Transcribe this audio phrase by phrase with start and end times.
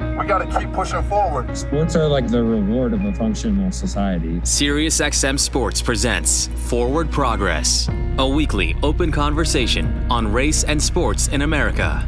[0.00, 1.56] We got to keep pushing forward.
[1.56, 4.40] Sports are like the reward of a functional society.
[4.40, 12.06] SiriusXM Sports presents Forward Progress, a weekly open conversation on race and sports in America.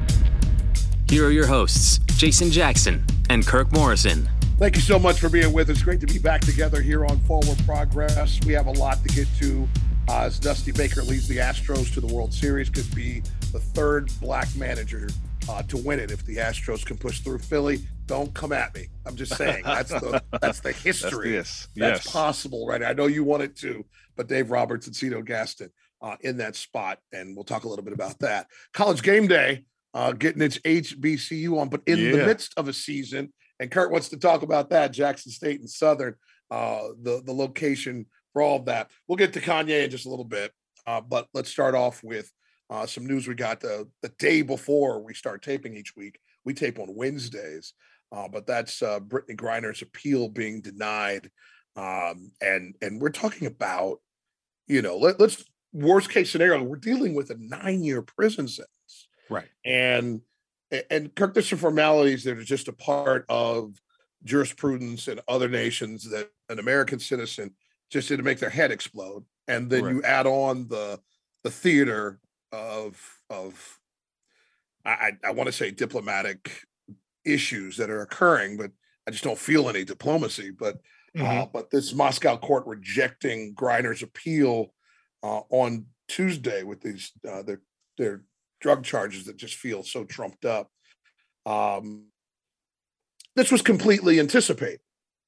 [1.08, 4.28] Here are your hosts, Jason Jackson and Kirk Morrison.
[4.58, 5.82] Thank you so much for being with us.
[5.82, 8.40] Great to be back together here on Forward Progress.
[8.46, 9.68] We have a lot to get to
[10.08, 12.68] uh, as Dusty Baker leads the Astros to the World Series.
[12.68, 13.22] Could be
[13.52, 15.08] the third black manager
[15.48, 17.80] uh, to win it if the Astros can push through Philly.
[18.06, 18.88] Don't come at me.
[19.06, 21.32] I'm just saying that's the that's the history.
[21.32, 22.12] That's, that's yes.
[22.12, 22.82] possible, right?
[22.82, 23.84] I know you want it to,
[24.16, 27.84] but Dave Roberts and Cito Gaston uh, in that spot, and we'll talk a little
[27.84, 28.46] bit about that.
[28.72, 33.32] College game day uh, getting its HBCU on, but in the midst of a season,
[33.60, 34.92] and Kirk wants to talk about that.
[34.92, 36.14] Jackson State and Southern,
[36.50, 38.90] uh, the the location for all of that.
[39.06, 40.52] We'll get to Kanye in just a little bit,
[40.86, 42.30] uh, but let's start off with
[42.72, 46.18] uh, some news we got the the day before we start taping each week.
[46.44, 47.74] We tape on Wednesdays,
[48.10, 51.30] uh, but that's uh, Brittney Griner's appeal being denied,
[51.76, 54.00] um, and and we're talking about,
[54.66, 56.62] you know, let, let's worst case scenario.
[56.62, 59.48] We're dealing with a nine year prison sentence, Right.
[59.66, 60.22] and
[60.90, 63.74] and Kirk, there's some formalities that are just a part of
[64.24, 67.54] jurisprudence in other nations that an American citizen
[67.90, 69.94] just did to make their head explode, and then Right.
[69.96, 71.00] you add on the
[71.44, 72.18] the theater
[72.52, 73.00] of
[73.30, 73.78] of
[74.84, 76.62] I I, want to say diplomatic
[77.24, 78.70] issues that are occurring, but
[79.06, 80.50] I just don't feel any diplomacy.
[80.50, 80.80] But
[81.18, 84.72] uh, but this Moscow court rejecting Griner's appeal
[85.22, 87.60] uh, on Tuesday with these uh, their
[87.98, 88.24] their
[88.60, 90.70] drug charges that just feel so trumped up.
[91.46, 92.06] Um,
[93.34, 94.80] this was completely anticipated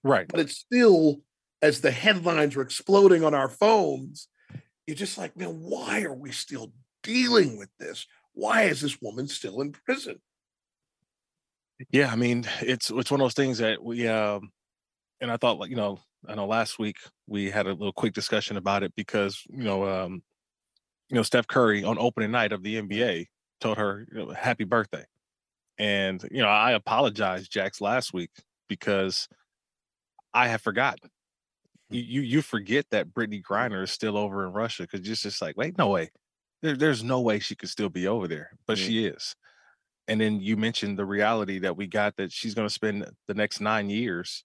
[0.02, 0.28] Right.
[0.28, 1.22] but it's still
[1.62, 4.28] as the headlines are exploding on our phones
[4.86, 6.72] you're just like man why are we still
[7.04, 10.20] dealing with this why is this woman still in prison
[11.90, 14.50] Yeah, I mean, it's it's one of those things that we um
[15.20, 18.14] and I thought like, you know, I know last week we had a little quick
[18.14, 20.22] discussion about it because, you know, um
[21.10, 23.26] you know, Steph Curry on opening night of the NBA
[23.60, 25.04] told her you know, happy birthday.
[25.78, 28.30] And, you know, I apologized Jax last week
[28.68, 29.28] because
[30.34, 31.10] I have forgotten.
[31.90, 35.42] You you, you forget that Brittney Griner is still over in Russia because you're just
[35.42, 36.10] like, wait, no way.
[36.64, 39.36] There, there's no way she could still be over there, but she is.
[40.08, 43.34] And then you mentioned the reality that we got that she's going to spend the
[43.34, 44.44] next nine years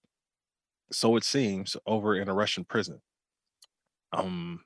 [0.91, 3.00] so it seems over in a russian prison.
[4.12, 4.62] Um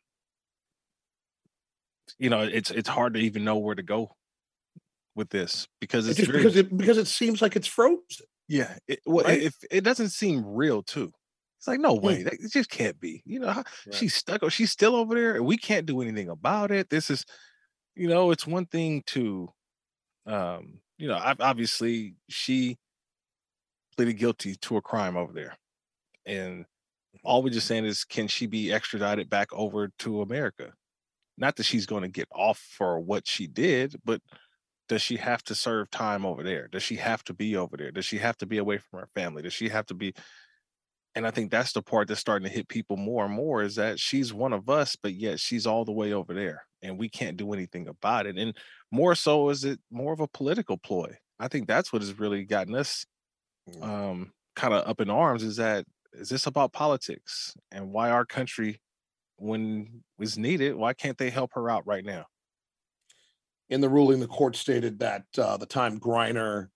[2.18, 4.16] you know it's it's hard to even know where to go
[5.16, 8.26] with this because It's it's just very- because it because it seems like it's frozen.
[8.48, 9.42] Yeah it, well, right?
[9.42, 11.12] if it doesn't seem real too
[11.64, 12.06] it's like no Hmm.
[12.06, 13.24] way that, it just can't be.
[13.26, 13.64] You know how-
[13.94, 16.90] she's stuck or she's still over there and we can't do anything about it.
[16.90, 17.26] This is
[17.96, 19.48] you know it's one thing to
[20.26, 22.78] um you know ob- obviously she
[23.96, 25.56] pleaded guilty to a crime over there
[26.26, 26.66] and
[27.24, 30.74] all we're just saying is can she be extradited back over to america?
[31.38, 34.22] Not that she's going to get off for what she did but
[34.90, 36.68] does she have to serve time over there?
[36.68, 37.92] Does she have to be over there?
[37.92, 39.42] Does she have to be away from her family?
[39.42, 40.14] Does she have to be
[41.16, 43.76] and i think that's the part that's starting to hit people more and more is
[43.76, 47.10] that she's one of us but yet she's all the way over there and we
[47.10, 48.58] can't do anything about it and
[48.92, 52.44] more so is it more of a political ploy i think that's what has really
[52.44, 53.06] gotten us
[53.70, 53.84] Mm.
[53.84, 58.26] um kind of up in arms is that is this about politics and why our
[58.26, 58.82] country
[59.38, 62.26] when is needed why can't they help her out right now
[63.70, 66.68] in the ruling the court stated that uh, the time griner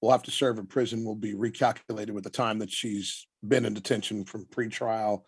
[0.00, 3.64] will have to serve in prison will be recalculated with the time that she's been
[3.64, 5.22] in detention from pretrial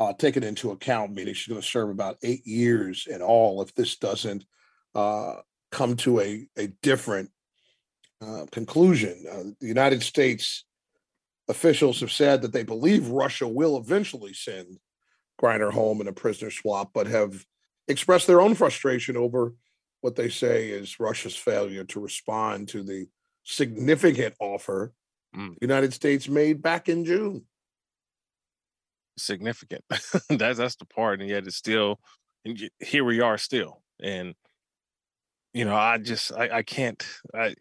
[0.00, 3.74] uh, taken into account, meaning she's going to serve about eight years in all if
[3.74, 4.44] this doesn't
[4.94, 5.34] uh,
[5.70, 7.30] come to a, a different
[8.20, 9.24] uh, conclusion.
[9.30, 10.64] Uh, the United States
[11.48, 14.78] officials have said that they believe Russia will eventually send
[15.40, 17.44] Griner home in a prisoner swap, but have
[17.88, 19.54] expressed their own frustration over
[20.00, 23.06] what they say is Russia's failure to respond to the
[23.44, 24.92] significant offer
[25.34, 25.54] Mm.
[25.54, 27.46] the United States made back in June.
[29.16, 29.82] significant.
[30.28, 31.98] that's that's the part, and yet it's still
[32.44, 33.82] and here we are still.
[34.02, 34.34] And
[35.54, 37.02] you know, I just I, I can't.
[37.34, 37.54] I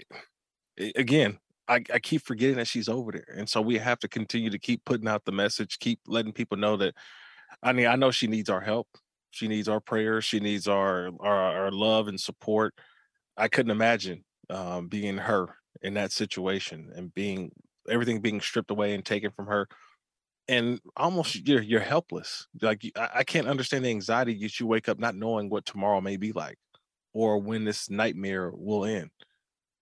[0.95, 4.49] again, I, I keep forgetting that she's over there, and so we have to continue
[4.49, 6.95] to keep putting out the message, keep letting people know that
[7.63, 8.87] I mean, I know she needs our help.
[9.31, 10.25] She needs our prayers.
[10.25, 12.73] She needs our our, our love and support.
[13.37, 17.51] I couldn't imagine um, being her in that situation and being
[17.89, 19.67] everything being stripped away and taken from her
[20.47, 22.47] and almost you're you're helpless.
[22.61, 26.01] Like I, I can't understand the anxiety that you wake up not knowing what tomorrow
[26.01, 26.57] may be like
[27.13, 29.11] or when this nightmare will end.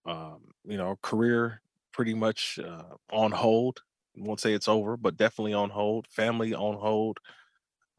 [0.06, 1.62] Um you know career
[1.92, 3.82] pretty much uh, on hold.
[4.16, 6.06] Won't say it's over but definitely on hold.
[6.08, 7.18] Family on hold.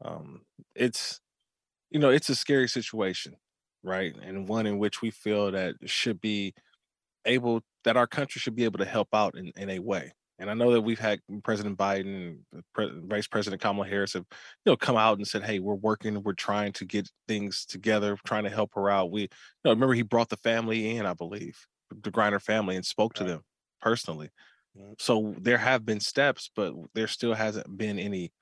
[0.04, 0.42] Um
[0.74, 1.20] it's
[1.90, 3.36] you know it's a scary situation
[3.84, 4.14] right?
[4.22, 6.54] And one in which we feel that should be
[7.24, 10.12] able that our country should be able to help out in, in a way.
[10.38, 14.24] And I know that we've had President Biden, uh, Pre- Vice President Kamala Harris have,
[14.64, 18.16] you know, come out and said, "Hey, we're working, we're trying to get things together,
[18.26, 19.28] trying to help her out." We, you
[19.64, 21.58] know, remember he brought the family in, I believe,
[21.90, 23.30] the Griner family, and spoke to right.
[23.30, 23.42] them
[23.80, 24.30] personally.
[24.74, 25.00] Right.
[25.00, 28.32] So there have been steps, but there still hasn't been any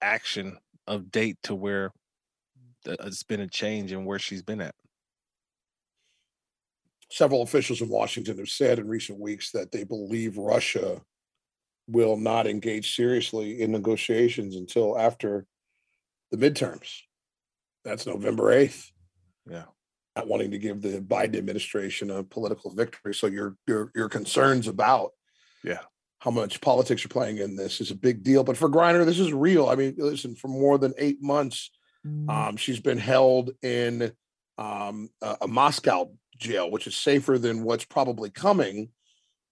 [0.00, 1.92] action of date to where
[2.86, 4.74] uh, it's been a change in where she's been at
[7.10, 11.00] several officials in Washington have said in recent weeks that they believe Russia
[11.88, 15.44] will not engage seriously in negotiations until after
[16.30, 17.00] the midterms.
[17.84, 18.90] That's November 8th.
[19.50, 19.64] Yeah.
[20.16, 23.14] Not wanting to give the Biden administration a political victory.
[23.14, 25.12] So your your your concerns about
[25.62, 25.80] yeah
[26.18, 28.44] how much politics are playing in this is a big deal.
[28.44, 29.68] But for Griner, this is real.
[29.68, 31.70] I mean, listen, for more than eight months,
[32.06, 32.28] mm.
[32.28, 34.12] um, she's been held in
[34.58, 36.10] um, a, a Moscow
[36.40, 38.88] jail, which is safer than what's probably coming,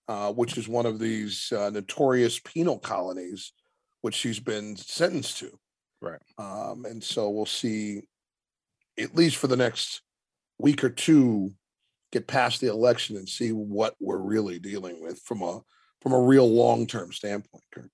[0.08, 3.52] uh, which is one of these uh, notorious penal colonies,
[4.00, 5.50] which she's been sentenced to.
[6.00, 6.20] Right.
[6.38, 8.02] Um, and so we'll see,
[8.98, 10.02] at least for the next
[10.58, 11.52] week or two,
[12.10, 15.60] get past the election and see what we're really dealing with from a
[16.00, 17.64] from a real long term standpoint.
[17.72, 17.90] Kirk.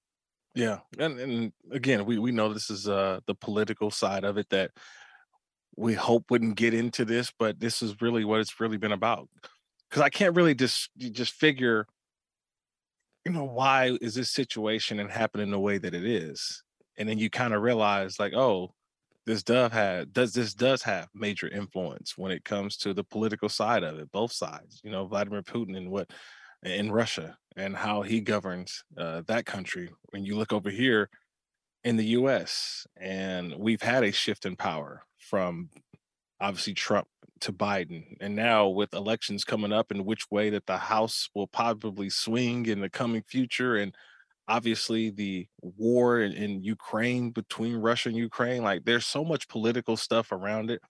[0.54, 4.48] Yeah, and and again, we we know this is uh the political side of it
[4.50, 4.70] that
[5.76, 9.28] we hope wouldn't get into this, but this is really what it's really been about.
[9.88, 11.86] Because I can't really just just figure,
[13.24, 16.62] you know, why is this situation and happening the way that it is,
[16.98, 18.74] and then you kind of realize like, oh,
[19.26, 23.48] this does have does this does have major influence when it comes to the political
[23.48, 24.80] side of it, both sides.
[24.84, 26.10] You know, Vladimir Putin and what
[26.62, 29.90] in Russia and how he governs uh, that country.
[30.10, 31.08] When you look over here
[31.84, 32.86] in the U.S.
[32.96, 35.68] and we've had a shift in power from
[36.40, 37.06] obviously Trump
[37.40, 38.16] to Biden.
[38.20, 42.66] And now with elections coming up and which way that the House will probably swing
[42.66, 43.94] in the coming future and
[44.48, 49.96] obviously the war in, in, Ukraine between Russia and Ukraine, like there's so much political
[49.96, 50.80] stuff around it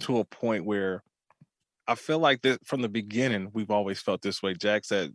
[0.00, 1.02] to a point where
[1.86, 5.10] I feel like that from the beginning, we've always felt this way, Jack, that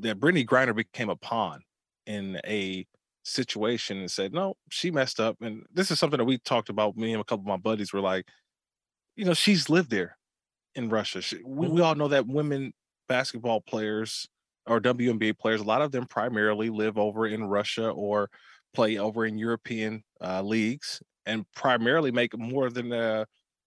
[0.00, 1.60] that Brittney Griner became a pawn
[2.06, 2.86] in a
[3.24, 5.36] situation and said, no, she messed up.
[5.40, 6.96] And this is something that we talked about.
[6.96, 8.28] Me and a couple of my buddies were like,
[9.16, 10.16] you know, she's lived there
[10.74, 11.20] in Russia.
[11.20, 12.72] She, we, we all know that women
[13.08, 14.28] basketball players
[14.66, 18.30] or WNBA players, a lot of them primarily live over in Russia or
[18.74, 23.24] play over in European uh, leagues and primarily make more than uh,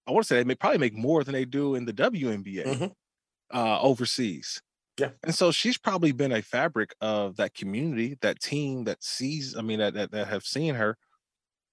[0.08, 2.66] I want to say they may probably make more than they do in the WNBA
[2.66, 3.58] mm-hmm.
[3.58, 4.62] uh, overseas.
[4.98, 5.10] Yeah.
[5.24, 9.62] And so she's probably been a fabric of that community, that team that sees, I
[9.62, 10.98] mean, that, that, that have seen her.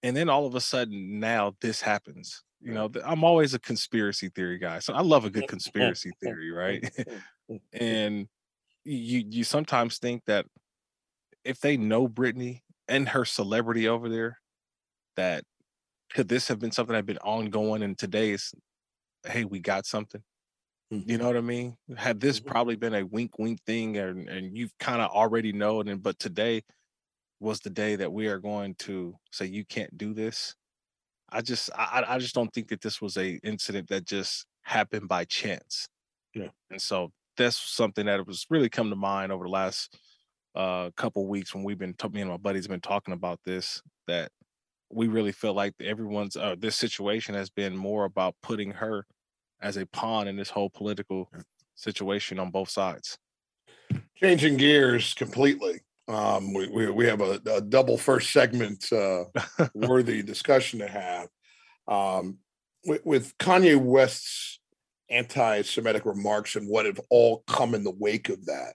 [0.02, 2.42] And then all of a sudden now this happens.
[2.60, 4.78] You know, I'm always a conspiracy theory guy.
[4.78, 6.90] So I love a good conspiracy theory, right?
[7.72, 8.26] and
[8.84, 10.46] you you sometimes think that
[11.44, 14.38] if they know Brittney and her celebrity over there,
[15.16, 15.44] that
[16.14, 18.54] could this have been something that had been ongoing and today's
[19.26, 20.22] hey, we got something.
[21.06, 21.76] You know what I mean?
[21.96, 22.48] Had this mm-hmm.
[22.48, 26.18] probably been a wink wink thing and, and you've kind of already known and but
[26.18, 26.62] today
[27.40, 30.54] was the day that we are going to say you can't do this.
[31.30, 35.08] I just I I just don't think that this was a incident that just happened
[35.08, 35.88] by chance.
[36.34, 36.48] Yeah.
[36.70, 39.96] And so that's something that was really come to mind over the last
[40.54, 43.82] uh couple weeks when we've been me and my buddies have been talking about this
[44.06, 44.30] that
[44.90, 49.04] we really feel like everyone's uh, this situation has been more about putting her
[49.64, 51.28] as a pawn in this whole political
[51.74, 53.18] situation on both sides.
[54.14, 55.80] Changing gears completely.
[56.06, 59.24] Um, we, we, we have a, a double first segment uh,
[59.74, 61.28] worthy discussion to have.
[61.88, 62.38] Um,
[62.84, 64.60] with, with Kanye West's
[65.08, 68.74] anti-Semitic remarks and what have all come in the wake of that.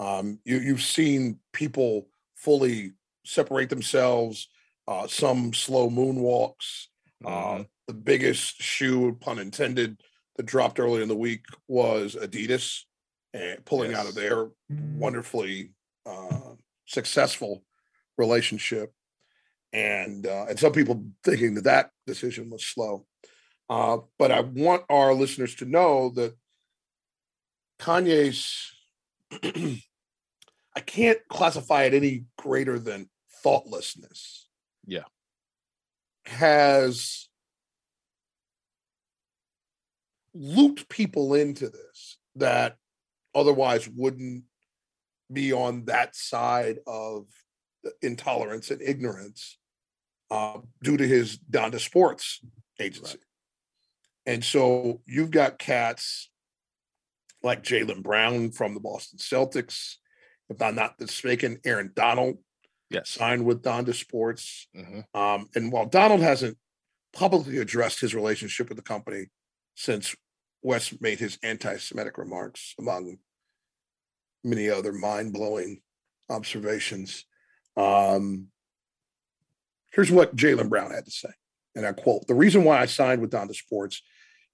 [0.00, 2.92] Um, you, you've seen people fully
[3.24, 4.48] separate themselves,
[4.88, 6.86] uh, some slow moonwalks.
[7.24, 7.60] Uh, mm-hmm.
[7.60, 10.00] Uh, the biggest shoe, pun intended,
[10.36, 12.82] that dropped early in the week was Adidas
[13.32, 14.00] and pulling yes.
[14.00, 14.96] out of their mm.
[14.98, 15.72] wonderfully
[16.04, 16.54] uh,
[16.86, 17.64] successful
[18.18, 18.92] relationship.
[19.72, 23.06] and uh, and some people thinking that that decision was slow.
[23.68, 26.34] Uh, but I want our listeners to know that
[27.80, 28.72] Kanye's
[29.42, 33.08] I can't classify it any greater than
[33.42, 34.46] thoughtlessness.
[34.86, 35.04] Yeah.
[36.26, 37.28] Has
[40.38, 42.76] looped people into this that
[43.34, 44.44] otherwise wouldn't
[45.32, 47.26] be on that side of
[48.02, 49.58] intolerance and ignorance
[50.30, 52.40] uh, due to his Donda Sports
[52.80, 53.18] agency.
[53.18, 54.34] Right.
[54.34, 56.30] And so you've got cats
[57.42, 59.96] like Jaylen Brown from the Boston Celtics,
[60.48, 62.38] if I'm not mistaken, Aaron Donald
[62.90, 63.10] yes.
[63.10, 64.68] signed with Donda Sports.
[64.76, 65.18] Mm-hmm.
[65.18, 66.56] Um, and while Donald hasn't
[67.12, 69.26] publicly addressed his relationship with the company
[69.74, 70.14] since
[70.66, 73.18] West made his anti-Semitic remarks, among
[74.42, 75.80] many other mind-blowing
[76.28, 77.24] observations.
[77.76, 78.48] Um,
[79.92, 81.28] here's what Jaylen Brown had to say,
[81.76, 84.02] and I quote: "The reason why I signed with Donda Sports,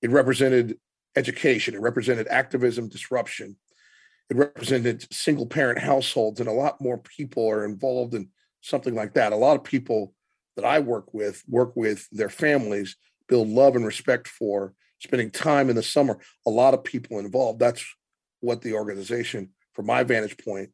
[0.02, 0.78] it represented
[1.16, 3.56] education, it represented activism, disruption,
[4.28, 8.28] it represented single-parent households, and a lot more people are involved in
[8.60, 9.32] something like that.
[9.32, 10.12] A lot of people
[10.56, 12.96] that I work with work with their families,
[13.28, 17.58] build love and respect for." Spending time in the summer, a lot of people involved.
[17.58, 17.84] That's
[18.40, 20.70] what the organization, from my vantage point,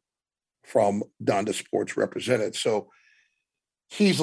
[0.63, 2.55] from Donda Sports represented.
[2.55, 2.89] So
[3.89, 4.21] he's,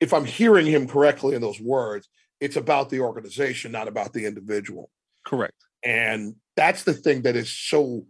[0.00, 2.08] if I'm hearing him correctly in those words,
[2.40, 4.90] it's about the organization, not about the individual.
[5.24, 5.54] Correct.
[5.84, 8.06] And that's the thing that is so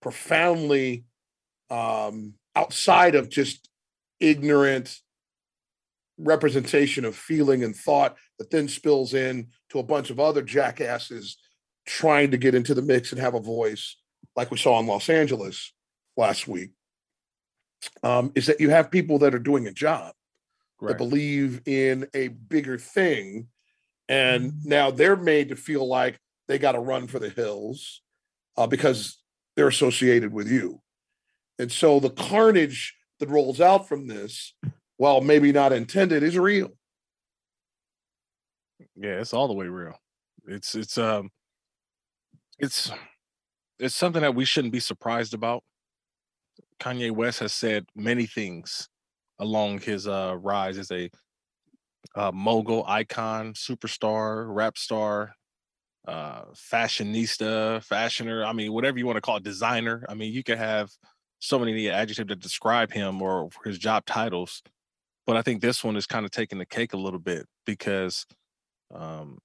[0.00, 1.04] profoundly
[1.68, 3.68] um, outside of just
[4.20, 4.96] ignorant
[6.18, 11.36] representation of feeling and thought that then spills in to a bunch of other jackasses
[11.86, 13.96] trying to get into the mix and have a voice
[14.36, 15.72] like we saw in Los Angeles
[16.16, 16.70] last week
[18.02, 20.12] um, is that you have people that are doing a job
[20.80, 20.90] right.
[20.90, 23.48] that believe in a bigger thing
[24.08, 24.68] and mm-hmm.
[24.68, 28.02] now they're made to feel like they got to run for the hills
[28.56, 29.18] uh, because
[29.56, 30.80] they're associated with you
[31.58, 34.54] and so the carnage that rolls out from this
[35.00, 36.68] while maybe not intended, is real.
[38.96, 39.96] Yeah, it's all the way real.
[40.46, 41.30] It's it's um
[42.58, 42.90] it's
[43.78, 45.62] it's something that we shouldn't be surprised about.
[46.80, 48.88] Kanye West has said many things
[49.38, 51.10] along his uh rise as a
[52.16, 55.34] uh, mogul, icon, superstar, rap star,
[56.08, 58.44] uh, fashionista, fashioner.
[58.44, 60.04] I mean, whatever you want to call it, designer.
[60.08, 60.90] I mean, you could have
[61.40, 64.62] so many adjectives that describe him or his job titles
[65.30, 68.26] but I think this one is kind of taking the cake a little bit because
[68.94, 69.38] um,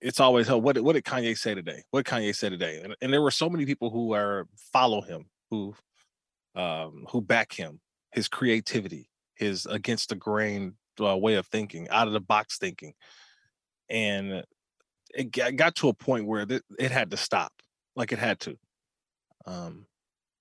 [0.00, 0.62] it's always held.
[0.62, 1.82] What, what did Kanye say today?
[1.90, 2.80] What Kanye say today?
[2.82, 5.74] And, and there were so many people who are follow him, who
[6.54, 7.80] um, who back him,
[8.12, 12.92] his creativity, his against the grain uh, way of thinking, out of the box thinking,
[13.88, 14.44] and
[15.14, 16.46] it got to a point where
[16.78, 17.52] it had to stop,
[17.96, 18.58] like it had to.
[19.46, 19.86] Um,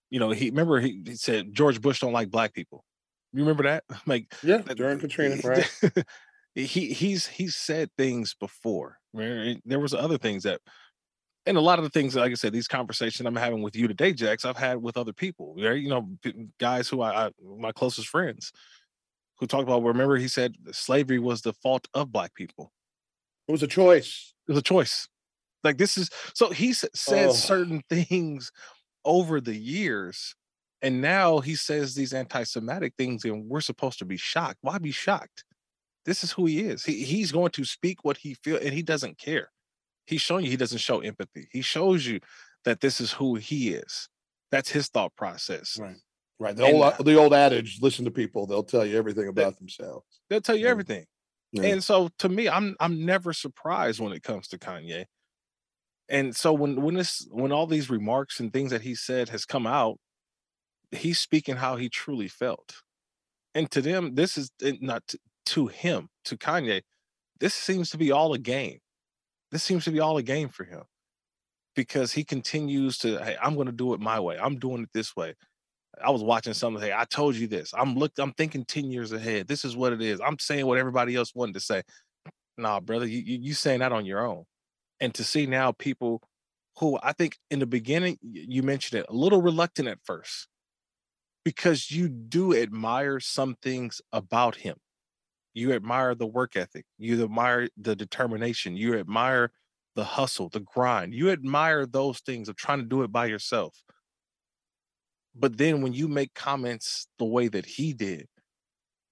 [0.10, 2.84] you know, he remember he, he said George Bush don't like black people.
[3.34, 3.84] You remember that?
[4.06, 5.70] Like yeah, during Katrina, right?
[6.56, 8.98] he he's he's said things before.
[9.14, 9.62] Right?
[9.66, 10.62] There was other things that,
[11.46, 13.88] and a lot of the things, like I said, these conversations I'm having with you
[13.88, 15.56] today, Jax, I've had with other people.
[15.58, 15.82] Right?
[15.82, 16.10] You know,
[16.60, 18.52] guys who I, I my closest friends
[19.40, 19.84] who talked about.
[19.84, 22.72] Remember, he said slavery was the fault of black people.
[23.48, 24.34] It was a choice.
[24.48, 25.08] It was a choice.
[25.64, 27.34] Like this is so he said oh.
[27.34, 28.52] certain things
[29.06, 30.36] over the years
[30.84, 34.58] and now he says these anti-Semitic things, and we're supposed to be shocked.
[34.62, 35.46] Why be shocked?
[36.06, 36.84] This is who he is.
[36.84, 39.50] He, he's going to speak what he feels, and he doesn't care.
[40.06, 41.48] He's showing you he doesn't show empathy.
[41.52, 42.20] He shows you
[42.66, 44.10] that this is who he is.
[44.52, 45.78] That's his thought process.
[45.80, 45.96] Right.
[46.40, 46.56] Right.
[46.56, 49.54] The and, old uh, the old adage, listen to people, they'll tell you everything about
[49.54, 50.06] they, themselves.
[50.30, 50.72] They'll tell you yeah.
[50.72, 51.06] everything.
[51.52, 51.64] Yeah.
[51.64, 55.06] And so to me, I'm I'm never surprised when it comes to Kanye.
[56.10, 59.46] And so when when this when all these remarks and things that he said has
[59.46, 60.00] come out,
[60.92, 62.82] he's speaking how he truly felt.
[63.56, 65.04] And to them, this is not
[65.48, 66.82] to, him, to Kanye,
[67.40, 68.80] this seems to be all a game.
[69.52, 70.84] This seems to be all a game for him
[71.76, 74.38] because he continues to, hey, I'm going to do it my way.
[74.38, 75.36] I'm doing it this way.
[76.04, 76.82] I was watching something.
[76.82, 77.72] Hey, I told you this.
[77.78, 78.18] I'm looked.
[78.18, 79.48] I'm thinking ten years ahead.
[79.48, 80.20] This is what it is.
[80.20, 81.84] I'm saying what everybody else wanted to say.
[82.58, 84.46] Nah, brother, you you, you saying that on your own.
[85.00, 86.24] And to see now people
[86.80, 90.48] who I think in the beginning you mentioned it a little reluctant at first,
[91.46, 94.78] because you do admire some things about him.
[95.54, 99.52] You admire the work ethic, you admire the determination, you admire
[99.96, 101.14] the hustle, the grind.
[101.14, 103.82] You admire those things of trying to do it by yourself.
[105.36, 108.28] But then when you make comments the way that he did,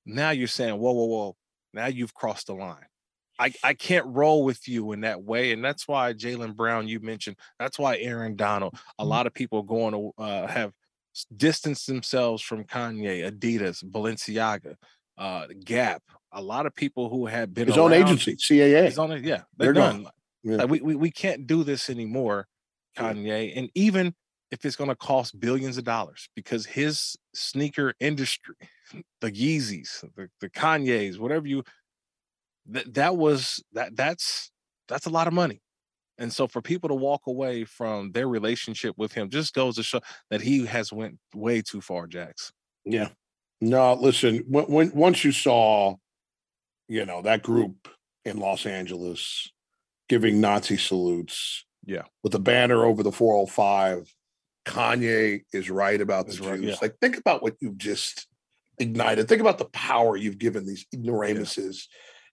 [0.06, 1.36] now you're saying, whoa, whoa, whoa,
[1.74, 2.86] now you've crossed the line.
[3.40, 5.52] I, I can't roll with you in that way.
[5.52, 9.64] And that's why Jaylen Brown, you mentioned, that's why Aaron Donald, a lot of people
[9.64, 10.74] going to uh, have
[11.36, 14.76] distanced themselves from Kanye, Adidas, Balenciaga,
[15.18, 16.04] uh, Gap.
[16.32, 18.86] A lot of people who had been his own agency, CAA.
[18.86, 20.08] His own, yeah, they're, they're done.
[20.44, 20.58] Yeah.
[20.58, 22.48] Like we, we we can't do this anymore,
[22.98, 23.54] Kanye.
[23.56, 24.16] And even
[24.50, 28.56] if it's going to cost billions of dollars, because his sneaker industry,
[29.20, 31.64] the Yeezys, the, the Kanyes, whatever you
[32.68, 34.52] that that was that that's
[34.88, 35.62] that's a lot of money.
[36.18, 39.84] And so for people to walk away from their relationship with him just goes to
[39.84, 42.52] show that he has went way too far, Jax.
[42.86, 43.10] Yeah.
[43.60, 45.96] No, listen, when, when once you saw,
[46.92, 47.88] you know, that group
[48.26, 49.50] in Los Angeles
[50.10, 54.14] giving Nazi salutes, yeah, with a banner over the 405,
[54.66, 56.46] Kanye is right about the Jews.
[56.46, 56.76] Right, yeah.
[56.82, 58.28] Like, think about what you've just
[58.78, 59.30] ignited.
[59.30, 61.88] Think about the power you've given these ignoramuses.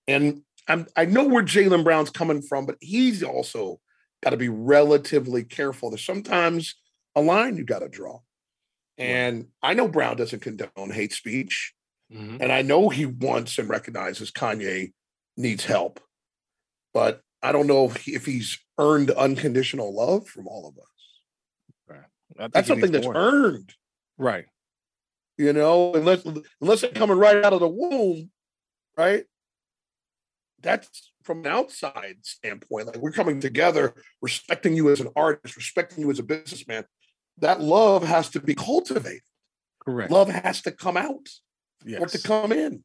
[0.09, 0.17] Yeah.
[0.17, 3.79] And I'm, I know where Jaylen Brown's coming from, but he's also
[4.25, 5.91] got to be relatively careful.
[5.91, 6.75] There's sometimes
[7.15, 8.23] a line you got to draw.
[8.99, 11.75] And I know Brown doesn't condone hate speech.
[12.13, 12.39] Mm-hmm.
[12.41, 14.93] And I know he wants and recognizes Kanye
[15.37, 16.01] needs help.
[16.95, 22.07] But I don't know if he's earned unconditional love from all of us.
[22.39, 22.51] Right.
[22.53, 23.17] That's something that's more.
[23.17, 23.75] earned.
[24.17, 24.47] Right.
[25.37, 26.25] You know, unless
[26.61, 28.31] unless it's coming right out of the womb,
[28.97, 29.25] right?
[30.63, 32.87] that's from an outside standpoint.
[32.87, 36.85] Like we're coming together, respecting you as an artist, respecting you as a businessman.
[37.39, 39.23] That love has to be cultivated.
[39.85, 40.11] Correct.
[40.11, 41.29] Love has to come out
[41.85, 42.01] yes.
[42.01, 42.85] or to come in.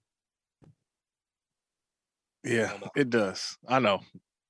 [2.43, 3.57] Yeah, it does.
[3.67, 4.01] I know.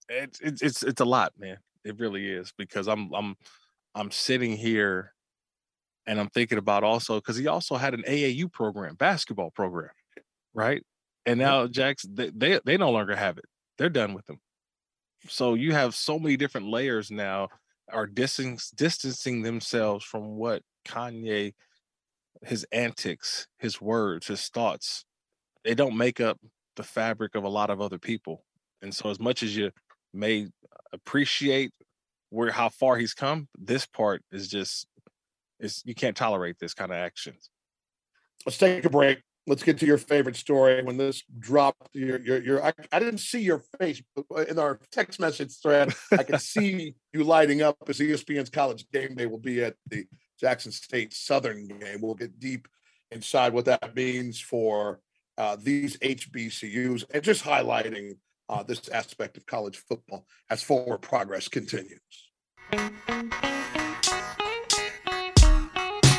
[0.09, 1.57] It's it's it's it's a lot, man.
[1.83, 3.35] It really is because I'm I'm
[3.93, 5.13] I'm sitting here
[6.07, 9.91] and I'm thinking about also because he also had an AAU program, basketball program,
[10.53, 10.83] right?
[11.25, 13.45] And now Jax they, they they no longer have it.
[13.77, 14.39] They're done with them.
[15.27, 17.49] So you have so many different layers now
[17.91, 21.53] are distancing distancing themselves from what Kanye,
[22.41, 25.05] his antics, his words, his thoughts,
[25.63, 26.37] they don't make up
[26.75, 28.43] the fabric of a lot of other people.
[28.81, 29.71] And so as much as you
[30.13, 30.47] may
[30.91, 31.71] appreciate
[32.29, 34.87] where how far he's come, this part is just
[35.59, 37.49] is you can't tolerate this kind of actions.
[38.45, 40.83] Let's take a break let's get to your favorite story.
[40.83, 44.79] When this dropped, your your, your I, I, didn't see your face uh, in our
[44.91, 45.93] text message thread.
[46.11, 50.05] I could see you lighting up as ESPN's College Game Day will be at the
[50.43, 52.01] Jackson State Southern game.
[52.01, 52.67] We'll get deep
[53.11, 54.99] inside what that means for
[55.37, 58.17] uh, these HBCUs and just highlighting
[58.49, 62.01] uh, this aspect of college football as forward progress continues.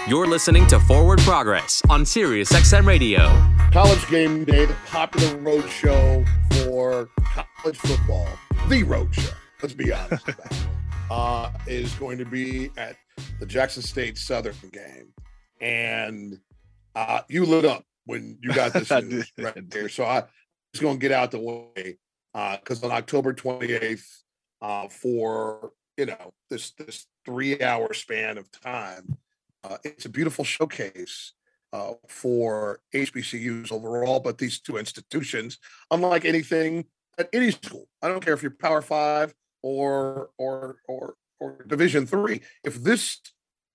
[0.08, 3.28] You're listening to Forward Progress on Sirius XM Radio.
[3.72, 6.24] College Game Day, the popular road show
[6.64, 8.28] for college football,
[8.68, 10.24] the road show, let's be honest
[11.10, 12.96] uh, is going to be at
[13.40, 15.12] the Jackson State Southern game.
[15.60, 16.38] And
[16.94, 19.88] uh, you lit up when you got this news right there.
[19.88, 20.24] So I
[20.72, 21.98] just going to get out the way
[22.32, 24.04] because uh, on October 28th,
[24.60, 29.18] uh, for you know this this three hour span of time,
[29.62, 31.32] uh, it's a beautiful showcase
[31.72, 35.58] uh, for HBCUs overall, but these two institutions,
[35.90, 36.86] unlike anything
[37.18, 42.06] at any school, I don't care if you're Power Five or or or or Division
[42.06, 42.40] Three.
[42.64, 43.20] If this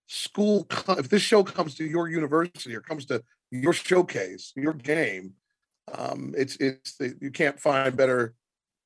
[0.08, 5.34] school, if this show comes to your university or comes to your showcase, your game,
[5.94, 8.34] um, it's it's you can't find better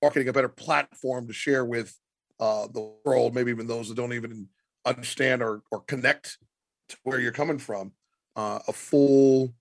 [0.01, 1.97] marketing, a better platform to share with
[2.39, 4.47] uh, the world, maybe even those that don't even
[4.85, 6.37] understand or or connect
[6.89, 7.91] to where you're coming from,
[8.35, 9.53] uh, a full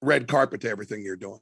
[0.00, 1.40] red carpet to everything you're doing.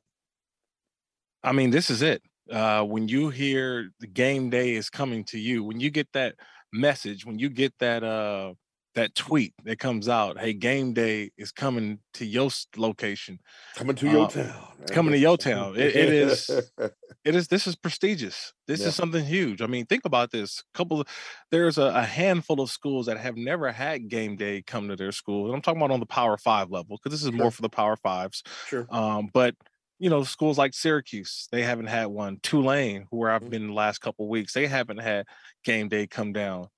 [1.42, 2.22] I mean, this is it.
[2.50, 6.35] Uh, when you hear the game day is coming to you, when you get that
[6.72, 8.54] message, when you get that uh,
[8.94, 13.38] that tweet that comes out, hey, game day is coming to your location.
[13.76, 14.54] Coming to your uh, town.
[14.83, 15.76] It's coming to your town.
[15.76, 16.50] It, it is
[17.24, 18.52] it is this is prestigious.
[18.66, 18.88] This yeah.
[18.88, 19.62] is something huge.
[19.62, 20.62] I mean, think about this.
[20.74, 21.09] A couple of
[21.50, 25.12] there's a, a, handful of schools that have never had game day come to their
[25.12, 25.46] school.
[25.46, 27.38] And I'm talking about on the power five level, because this is sure.
[27.38, 28.42] more for the power fives.
[28.66, 28.87] Sure.
[28.90, 29.54] Um, but
[30.00, 32.38] you know, schools like Syracuse, they haven't had one.
[32.42, 33.50] Tulane, where I've mm-hmm.
[33.50, 35.26] been the last couple weeks, they haven't had
[35.62, 36.68] game day come down.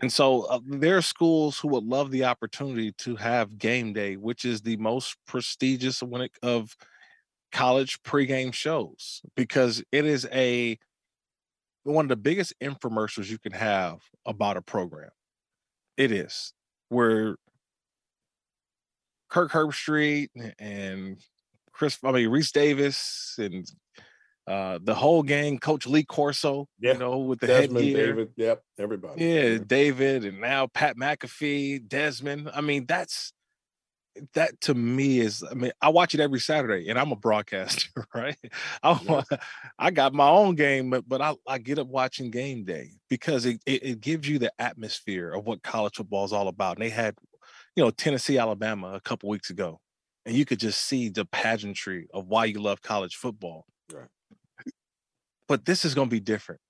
[0.00, 4.16] And so uh, there are schools who would love the opportunity to have game day,
[4.16, 6.74] which is the most prestigious when it, of
[7.52, 10.78] college pregame shows because it is a
[11.84, 15.10] one of the biggest infomercials you can have about a program.
[15.96, 16.52] It is
[16.88, 17.36] where
[19.28, 21.18] Kirk Herbstreit and
[21.78, 23.64] Chris, I mean Rece Davis and
[24.46, 26.94] uh, the whole gang, Coach Lee Corso, Yeah.
[26.94, 28.06] you know, with the Desmond, headgear.
[28.06, 29.24] David, yep, everybody.
[29.24, 32.50] Yeah, David and now Pat McAfee, Desmond.
[32.54, 33.32] I mean, that's
[34.34, 37.90] that to me is I mean, I watch it every Saturday and I'm a broadcaster,
[38.14, 38.36] right?
[38.82, 39.22] I, Yeah.
[39.78, 43.46] I got my own game, but but I, I get up watching game day because
[43.46, 46.78] it, it, it gives you the atmosphere of what college football is all about.
[46.78, 47.14] And they had,
[47.76, 49.78] you know, Tennessee, Alabama a couple weeks ago,
[50.28, 53.64] and you could just see the pageantry of why you love college football.
[53.90, 54.08] Right.
[55.48, 56.60] But this is gonna be different.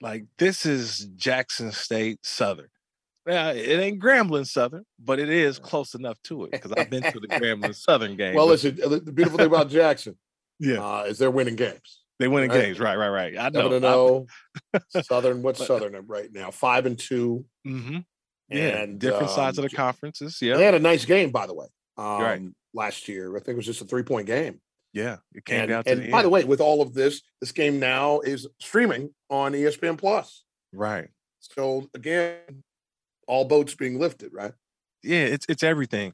[0.00, 2.68] Like this is Jackson State Southern.
[3.28, 7.02] Yeah, it ain't Grambling Southern, but it is close enough to it because I've been
[7.02, 8.34] to the Grambling Southern game.
[8.34, 10.16] Well, listen, the beautiful thing about Jackson
[10.58, 12.00] yeah, uh, is they're winning games.
[12.18, 12.62] they winning right.
[12.62, 13.36] games, right, right, right.
[13.38, 13.78] I know.
[13.78, 14.26] Zero.
[15.02, 16.50] Southern, what's Southern right now?
[16.50, 17.44] Five and two.
[17.62, 17.98] hmm
[18.48, 20.40] Yeah, And, different sides um, of the conferences.
[20.40, 21.66] Yeah, They had a nice game, by the way.
[21.98, 22.40] Um, right.
[22.74, 24.60] Last year, I think it was just a three point game.
[24.92, 25.16] yeah.
[25.34, 26.24] It came And, down to and the by end.
[26.26, 30.44] the way, with all of this, this game now is streaming on ESPN Plus.
[30.72, 31.08] right.
[31.40, 32.62] So again,
[33.26, 34.52] all boats being lifted, right?
[35.02, 36.12] yeah, it's it's everything.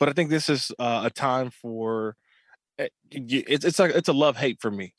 [0.00, 2.16] But I think this is uh, a time for
[2.78, 4.92] eh, it's it's like it's a love hate for me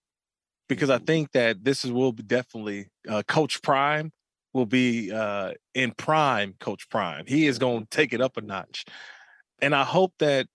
[0.69, 4.11] because I think that this is will be definitely uh, Coach Prime
[4.53, 7.25] will be uh, in prime Coach Prime.
[7.27, 8.85] He is going to take it up a notch,
[9.61, 10.47] and I hope that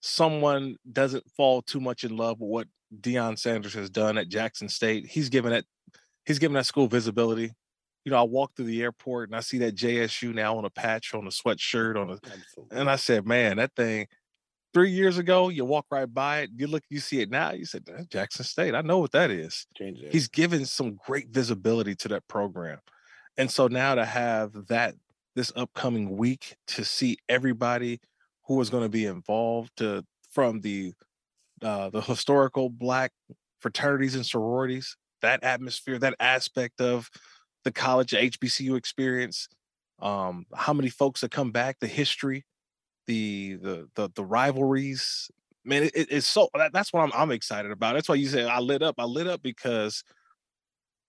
[0.00, 2.68] someone doesn't fall too much in love with what
[3.00, 5.06] Deion Sanders has done at Jackson State.
[5.06, 5.64] He's given that
[6.24, 7.52] he's given that school visibility.
[8.04, 10.70] You know, I walk through the airport and I see that JSU now on a
[10.70, 12.78] patch, on a sweatshirt, on a Absolutely.
[12.78, 14.06] and I said, man, that thing
[14.72, 17.64] three years ago, you walk right by it, you look, you see it now, you
[17.64, 18.74] said, "That's Jackson State.
[18.74, 19.66] I know what that is.
[20.12, 22.78] He's given some great visibility to that program.
[23.38, 24.94] And so now to have that
[25.34, 28.00] this upcoming week to see everybody
[28.46, 30.92] who is going to be involved to from the
[31.62, 33.12] uh the historical black
[33.60, 37.10] fraternities and sororities, that atmosphere, that aspect of
[37.64, 39.48] the college HBCU experience,
[40.00, 42.44] um, how many folks that come back, the history,
[43.06, 45.30] the the the, the rivalries.
[45.64, 47.94] Man, it- it's so that, that's what I'm I'm excited about.
[47.94, 48.96] That's why you say I lit up.
[48.98, 50.04] I lit up because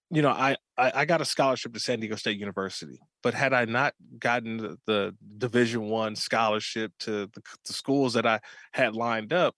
[0.09, 3.53] you know I, I I got a scholarship to San Diego State University, but had
[3.53, 8.39] I not gotten the, the Division One scholarship to the, the schools that I
[8.73, 9.55] had lined up,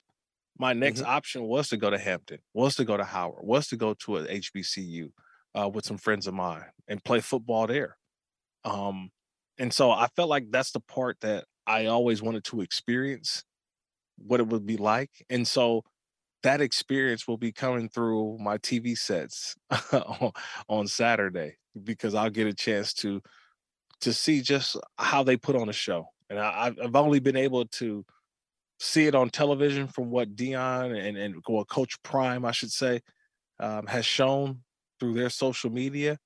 [0.57, 3.77] my next option was to go to Hampton, was to go to Howard, was to
[3.77, 5.09] go to a HBCU
[5.55, 7.97] uh, with some friends of mine and play football there.
[8.65, 9.09] Um,
[9.57, 13.43] and so I felt like that's the part that I always wanted to experience
[14.17, 15.11] what it would be like.
[15.29, 15.83] And so
[16.43, 19.55] that experience will be coming through my TV sets
[20.67, 23.21] on, Saturday because I'll get a chance to
[24.01, 26.05] to see just how they put on a show.
[26.29, 28.05] And I, I've- I've only been able to
[28.79, 33.01] see it on television from what Deion and and what Coach Prime, I should say,
[33.59, 34.61] um, has shown
[34.99, 36.17] through their social media.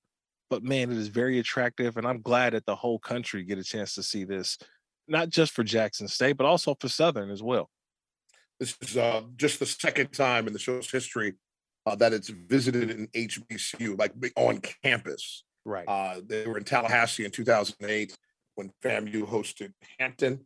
[0.49, 3.63] But man, it is very attractive, and I'm glad that the whole country get a
[3.63, 4.57] chance to see this,
[5.07, 7.69] not just for Jackson State, but also for Southern as well.
[8.59, 11.33] This is uh, just the second time in the show's history
[11.85, 15.43] uh, that it's visited an HBCU, like on campus.
[15.65, 15.85] Right.
[15.87, 18.15] Uh, they were in Tallahassee in 2008
[18.55, 20.45] when FAMU hosted Hampton.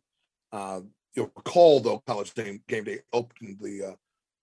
[0.52, 0.80] Uh,
[1.14, 3.96] you'll recall, though, College Game, Game Day opened the uh,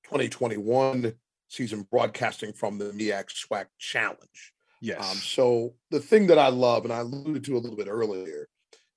[0.05, 1.13] 2021
[1.49, 4.53] season broadcasting from the MEAC SWAC Challenge.
[4.81, 4.99] yes.
[4.99, 8.47] Um, so the thing that I love, and I alluded to a little bit earlier,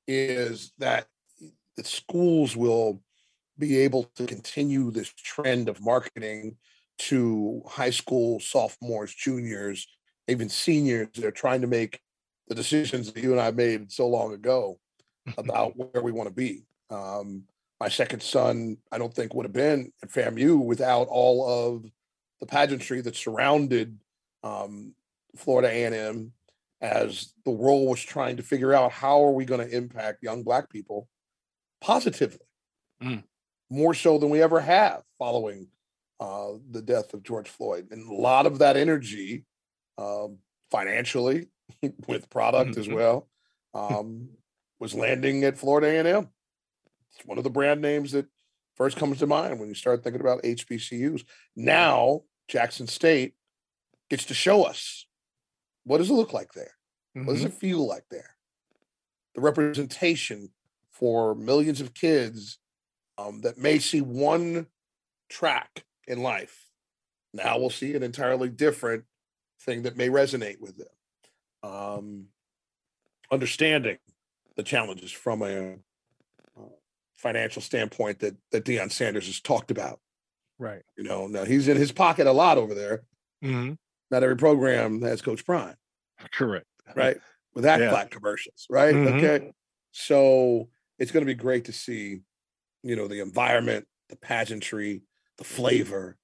[0.06, 1.06] is that
[1.76, 3.00] the schools will
[3.58, 6.56] be able to continue this trend of marketing
[6.98, 9.86] to high school sophomores, juniors,
[10.28, 11.08] even seniors.
[11.14, 12.00] They're trying to make
[12.48, 14.78] the decisions that you and I made so long ago
[15.38, 16.64] about where we want to be.
[16.90, 17.44] Um,
[17.80, 21.84] my second son, I don't think would have been at FAMU without all of
[22.40, 23.98] the pageantry that surrounded
[24.42, 24.94] um,
[25.36, 26.32] Florida A&M
[26.80, 30.42] as the world was trying to figure out how are we going to impact young
[30.42, 31.08] black people
[31.80, 32.38] positively
[33.02, 33.22] Mm.
[33.70, 35.68] More so than we ever have following
[36.20, 39.44] uh, the death of George Floyd and a lot of that energy
[39.98, 40.38] um,
[40.70, 41.48] financially
[42.06, 42.94] with product as Mhm.
[42.94, 43.28] well
[43.74, 44.28] um,
[44.80, 46.28] was landing at Florida A&M
[47.14, 48.26] it's one of the brand names that
[48.76, 51.24] first comes to mind when you start thinking about HBCUs
[51.56, 53.34] now Jackson State
[54.08, 55.06] gets to show us
[55.84, 56.72] what does it look like there?
[57.14, 58.36] What does it feel like there?
[59.34, 60.50] The representation
[60.90, 62.58] for millions of kids
[63.18, 64.66] um, that may see one
[65.28, 66.70] track in life.
[67.34, 69.04] Now we'll see an entirely different
[69.60, 70.88] thing that may resonate with them.
[71.70, 72.26] Um,
[73.30, 73.98] understanding
[74.56, 75.74] the challenges from a
[76.56, 76.62] uh,
[77.16, 80.00] financial standpoint that that Deion Sanders has talked about
[80.60, 80.82] Right.
[80.96, 83.04] You know, now he's in his pocket a lot over there.
[83.44, 83.74] Mm-hmm.
[84.10, 85.76] Not every program has Coach Prime,
[86.32, 86.66] Correct.
[86.96, 87.16] right?
[87.54, 87.90] With that Yeah.
[87.90, 88.92] black commercials, right?
[88.92, 89.18] Mhm.
[89.18, 89.52] Okay.
[89.92, 92.22] So it's going to be great to see,
[92.82, 95.02] you know, the environment, the pageantry,
[95.36, 96.16] the flavor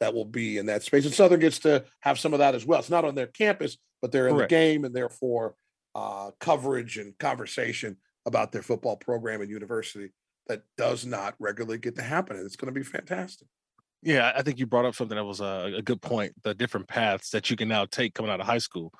[0.00, 1.04] that will be in that space.
[1.04, 2.80] And Southern gets to have some of that as well.
[2.80, 4.50] It's not on their campus, but they're in Correct.
[4.50, 5.54] the game and therefore
[5.94, 10.10] uh, coverage and conversation about their football program and university
[10.48, 12.36] that does not regularly get to happen.
[12.36, 13.48] And it's going to be fantastic.
[14.02, 16.34] Yeah, I think you brought up something that was a, a good point.
[16.42, 18.92] The different paths that you can now take coming out of high school.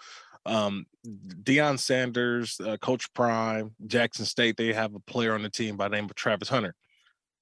[0.47, 5.77] Um, Deion Sanders, uh, Coach Prime, Jackson State, they have a player on the team
[5.77, 6.75] by the name of Travis Hunter.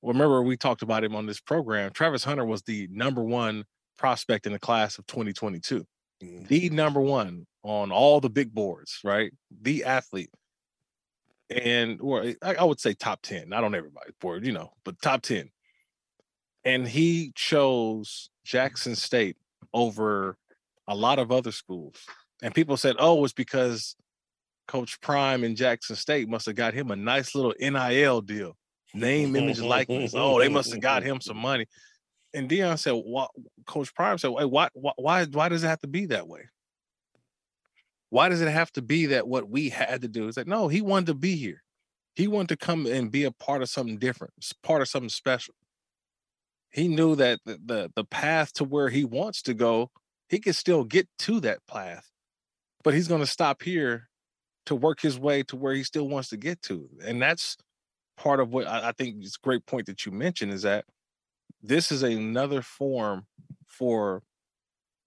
[0.02, 1.92] Well, remember we talked about him on this program.
[1.92, 3.64] Travis Hunter was the number one
[3.98, 5.86] prospect in the class of 2022,
[6.22, 6.48] Mhm.
[6.48, 9.32] the number one on all the big boards, right?
[9.50, 10.30] The athlete.
[11.50, 15.00] And or I, I would say top 10, not on everybody's board, you know, but
[15.02, 15.50] top 10
[16.64, 19.36] and he chose Jackson State
[19.72, 20.36] over
[20.86, 21.96] a lot of other schools.
[22.42, 23.96] And people said, "Oh, it's because
[24.66, 28.56] Coach Prime in Jackson State must have got him a nice little NIL deal,
[28.94, 30.12] name, image, likeness.
[30.14, 31.66] Oh, they must have got him some money."
[32.34, 33.30] And Deion said, "What?"
[33.66, 34.44] Coach Prime said, "Why?
[34.44, 34.68] Why?
[34.96, 35.24] Why?
[35.24, 36.48] Why does it have to be that way?
[38.10, 40.68] Why does it have to be that what we had to do?" It's like, no,
[40.68, 41.62] he wanted to be here.
[42.14, 45.54] He wanted to come and be a part of something different, part of something special
[46.70, 49.90] he knew that the, the the path to where he wants to go,
[50.28, 52.08] he can still get to that path,
[52.82, 54.08] but he's going to stop here
[54.66, 57.56] to work his way to where he still wants to get to, and that's
[58.20, 60.84] part of what I, I think it's a great point that you mentioned is that
[61.62, 63.26] this is another form
[63.66, 64.22] for.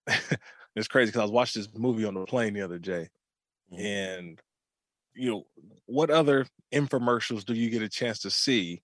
[0.76, 3.10] it's crazy because I was watching this movie on the plane the other day,
[3.72, 3.80] Mhm.
[3.82, 4.42] and
[5.16, 5.48] you know
[5.86, 8.84] what other infomercials do you get a chance to see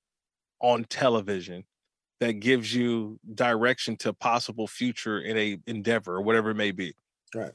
[0.61, 1.65] on television
[2.19, 6.95] that gives you direction to possible future in a endeavor or whatever it may be.
[7.35, 7.53] Right.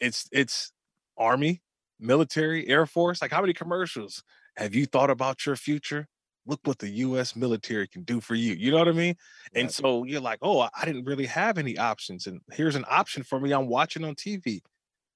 [0.00, 0.72] It's it's
[1.16, 1.62] army,
[2.00, 3.22] military, air force.
[3.22, 4.22] Like how many commercials
[4.56, 6.06] have you thought about your future?
[6.46, 8.54] Look what the US military can do for you.
[8.54, 9.16] You know what I mean?
[9.54, 13.22] And so you're like, "Oh, I didn't really have any options and here's an option
[13.22, 14.62] for me I'm watching on TV.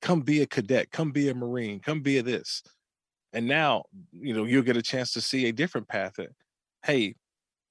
[0.02, 2.62] Come be a cadet, come be a marine, come be a this."
[3.32, 6.30] And now, you know, you'll get a chance to see a different path that
[6.84, 7.14] hey,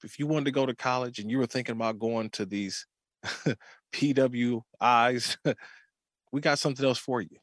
[0.04, 2.88] if you wanted to go to college and you were thinking about going to these
[3.94, 5.38] PWIs,
[6.32, 7.38] we got something else for you.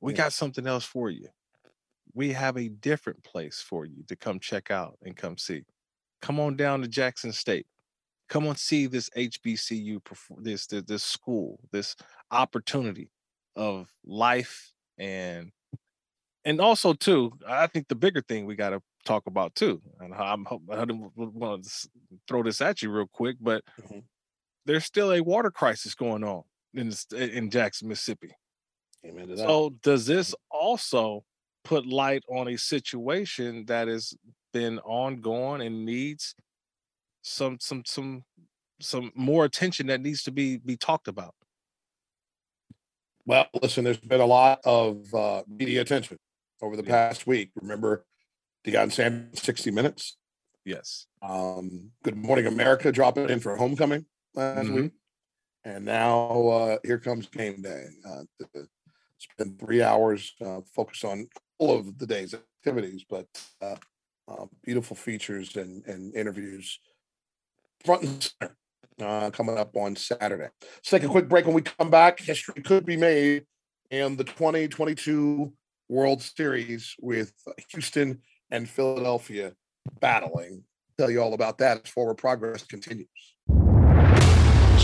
[0.00, 0.14] We Yeah.
[0.14, 1.28] got something else for you.
[2.14, 5.64] We have a different place for you to come check out and come see.
[6.22, 7.66] Come on down to Jackson State.
[8.28, 10.00] Come on see this HBCU,
[10.42, 11.96] this this, this school, this
[12.30, 13.10] opportunity
[13.56, 15.50] of life and
[16.44, 20.14] and also too, I think the bigger thing we got to talk about too, and
[20.14, 21.88] I'm I want to
[22.28, 24.04] throw this at you real quick, but Mhm.
[24.64, 26.44] there's still a water crisis going on
[26.74, 28.32] in in Jackson, Mississippi.
[29.04, 29.46] Amen to that.
[29.46, 31.24] So does this also
[31.64, 34.14] put light on a situation that has
[34.52, 36.34] been ongoing and needs
[37.22, 38.24] some some some
[38.80, 41.34] some more attention that needs to be be talked about?
[43.26, 46.18] Well, listen, there's been a lot of uh, media attention
[46.62, 47.08] over the Yeah.
[47.08, 47.50] past week.
[47.56, 48.06] Remember
[48.64, 50.16] Deion Sanders, 60 Minutes?
[50.64, 51.06] Yes.
[51.22, 54.74] Um, Good Morning America dropping in for homecoming last Mhm.
[54.74, 54.92] week.
[55.64, 57.86] And now uh, here comes game day.
[58.04, 58.24] Uh,
[59.18, 61.28] spend three hours uh, focused on
[61.60, 63.26] of the day's activities, but
[63.60, 63.76] uh,
[64.28, 66.78] uh, beautiful features and, and interviews
[67.84, 68.56] front and center
[69.02, 70.48] uh, coming up on Saturday.
[70.62, 71.46] Let's take a quick break.
[71.46, 73.44] When we come back, history could be made
[73.90, 75.52] in the 2022
[75.88, 77.32] World Series with
[77.70, 78.20] Houston
[78.50, 79.52] and Philadelphia
[80.00, 80.64] battling.
[80.98, 83.08] Tell you all about that as forward progress continues.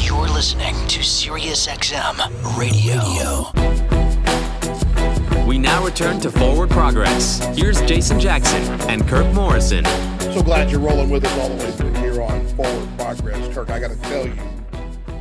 [0.04, 3.95] You're listening to SiriusXM Radio.
[5.46, 7.38] We now return to Forward Progress.
[7.56, 9.84] Here's Jason Jackson and Kirk Morrison.
[10.18, 13.54] So glad you're rolling with us all the way through here on Forward Progress.
[13.54, 14.34] Kirk, I got to tell you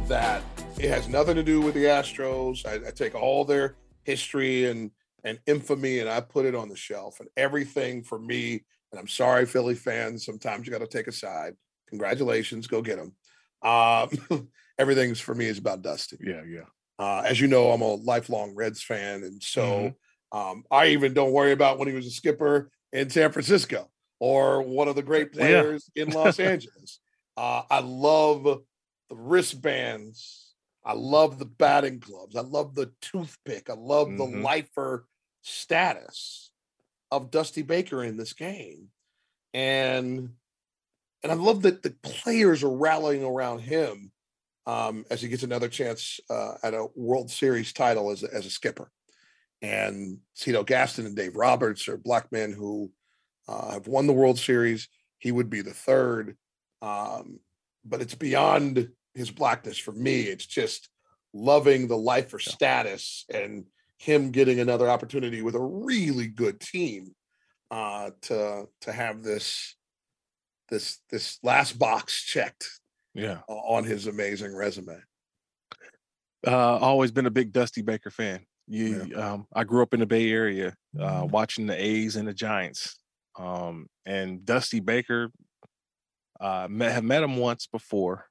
[0.07, 0.41] that
[0.79, 2.65] it has nothing to do with the Astros.
[2.65, 4.89] I, I take all their history and
[5.23, 7.19] and infamy and I put it on the shelf.
[7.19, 11.11] And everything for me, and I'm sorry, Philly fans, sometimes you got to take a
[11.11, 11.53] side.
[11.89, 13.13] Congratulations, go get them.
[13.61, 16.17] Um, everything's for me is about Dusty.
[16.19, 16.65] Yeah, yeah.
[16.97, 19.93] Uh, as you know, I'm a lifelong Reds fan, and so
[20.31, 24.61] um, I even don't worry about when he was a skipper in San Francisco or
[24.61, 25.39] one of the great Yeah.
[25.39, 26.99] players in Los Angeles.
[27.37, 30.55] Uh, I love the wristbands.
[30.83, 32.35] I love the batting gloves.
[32.35, 33.69] I love the toothpick.
[33.69, 34.43] I love the Mhm.
[34.43, 35.07] lifer
[35.41, 36.51] status
[37.11, 38.91] of Dusty Baker in this game,
[39.53, 40.35] and
[41.23, 44.11] and I love that the players are rallying around him
[44.65, 48.45] um, as he gets another chance uh, at a World Series title as a, as
[48.45, 48.91] a skipper.
[49.65, 52.91] And Cito Gaston and Dave Roberts are black men who
[53.47, 54.87] uh, have won the World Series.
[55.17, 56.37] He would be the third,
[56.83, 57.39] um,
[57.83, 60.21] but it's beyond his blackness for me.
[60.21, 60.89] It's just
[61.33, 63.65] loving the life or status and
[63.97, 67.15] him getting another opportunity with a really good team
[67.71, 69.75] uh, to to have this
[70.69, 72.67] this this last box checked
[73.15, 73.39] Yeah.
[73.47, 75.01] on his amazing resume.
[76.45, 78.45] Uh, always been a big Dusty Baker fan.
[78.67, 82.33] You, um, I grew up in the Bay Area, uh, watching the A's and the
[82.33, 82.97] Giants.
[83.37, 85.29] Um, and Dusty Baker,
[86.39, 88.25] uh, met, have met him once before,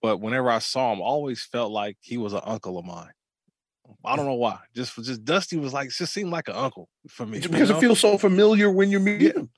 [0.00, 3.10] but whenever I saw him, always felt like he was an uncle of mine.
[4.04, 4.58] I don't know why.
[4.74, 7.38] Just, just Dusty was like, just seemed like an uncle for me.
[7.38, 7.76] It's you because know?
[7.76, 9.50] it feels so familiar when you meet him.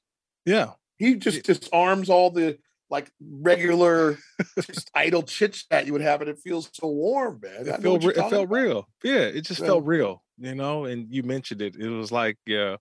[0.44, 2.58] yeah, He just disarms all the
[2.90, 4.18] like regular
[4.56, 7.66] just idle chit chat you would have, and it feels so warm, man.
[7.68, 8.50] It what it felt about.
[8.50, 8.88] real.
[9.04, 9.66] Yeah, it just Yeah.
[9.66, 10.84] felt real, you know.
[10.84, 11.76] And you mentioned it.
[11.76, 12.76] It was like, yeah,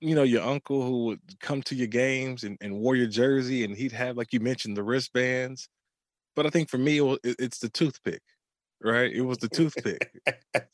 [0.00, 3.64] you know, your uncle who would come to your games and, and wore your jersey,
[3.64, 5.68] and he'd have, like you mentioned, the wristbands.
[6.36, 8.20] But I think for me, it, wa- it- it's the toothpick,
[8.82, 9.10] right?
[9.10, 10.10] It was the toothpick,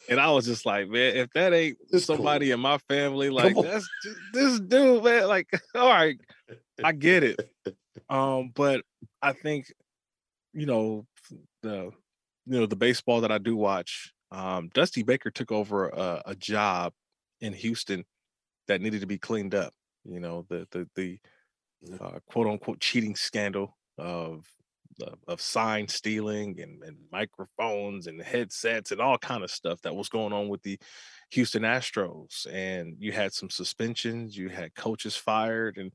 [0.09, 2.17] and I was just like, man, if that ain't It's cool.
[2.17, 3.89] somebody in my family, like that's
[4.33, 5.29] this dude, man.
[5.29, 6.19] Like, all right,
[6.83, 7.39] I get it.
[8.09, 8.83] Um, but
[9.23, 9.73] I think,
[10.53, 11.07] you know,
[11.63, 11.91] the
[12.47, 16.35] you know the baseball that I do watch, um, Dusty Baker took over a, a
[16.35, 16.93] job
[17.41, 18.05] in Houston
[18.69, 19.73] that needed to be cleaned up.
[20.05, 21.19] You know, the the the
[22.01, 24.47] uh, quote unquote cheating scandal of
[25.03, 29.95] of, of sign stealing and, and microphones and headsets and all kind of stuff that
[29.95, 30.79] was going on with the
[31.31, 32.47] Houston Astros.
[32.53, 35.93] And you had some suspensions, you had coaches fired, and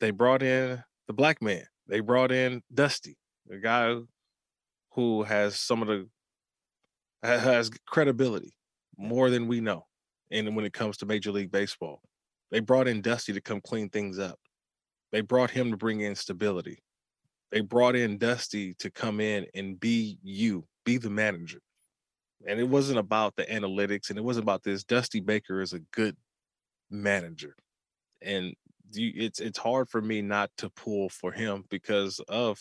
[0.00, 1.64] they brought in the black man.
[1.88, 3.96] They brought in Dusty, the guy
[4.92, 6.08] who has some of the
[7.22, 8.54] has credibility
[8.96, 9.86] more than we know.
[10.30, 12.00] And when it comes to Major League Baseball,
[12.50, 14.38] they brought in Dusty to come clean things up.
[15.12, 16.82] They brought him to bring in stability.
[17.52, 21.60] They brought in Dusty to come in and be you, be the manager.
[22.46, 24.84] And it wasn't about the analytics and it wasn't about this.
[24.84, 26.16] Dusty Baker is a good
[26.90, 27.56] manager.
[28.20, 28.54] And
[28.92, 32.58] you, it's it's hard for me not to pull for him because of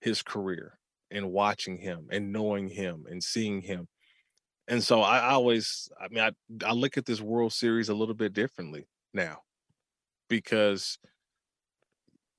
[0.00, 0.78] his career
[1.10, 3.88] and watching him and knowing him and seeing him.
[4.68, 6.30] And so I always, I mean, I,
[6.64, 9.38] I look at this World Series a little bit differently now
[10.28, 10.98] because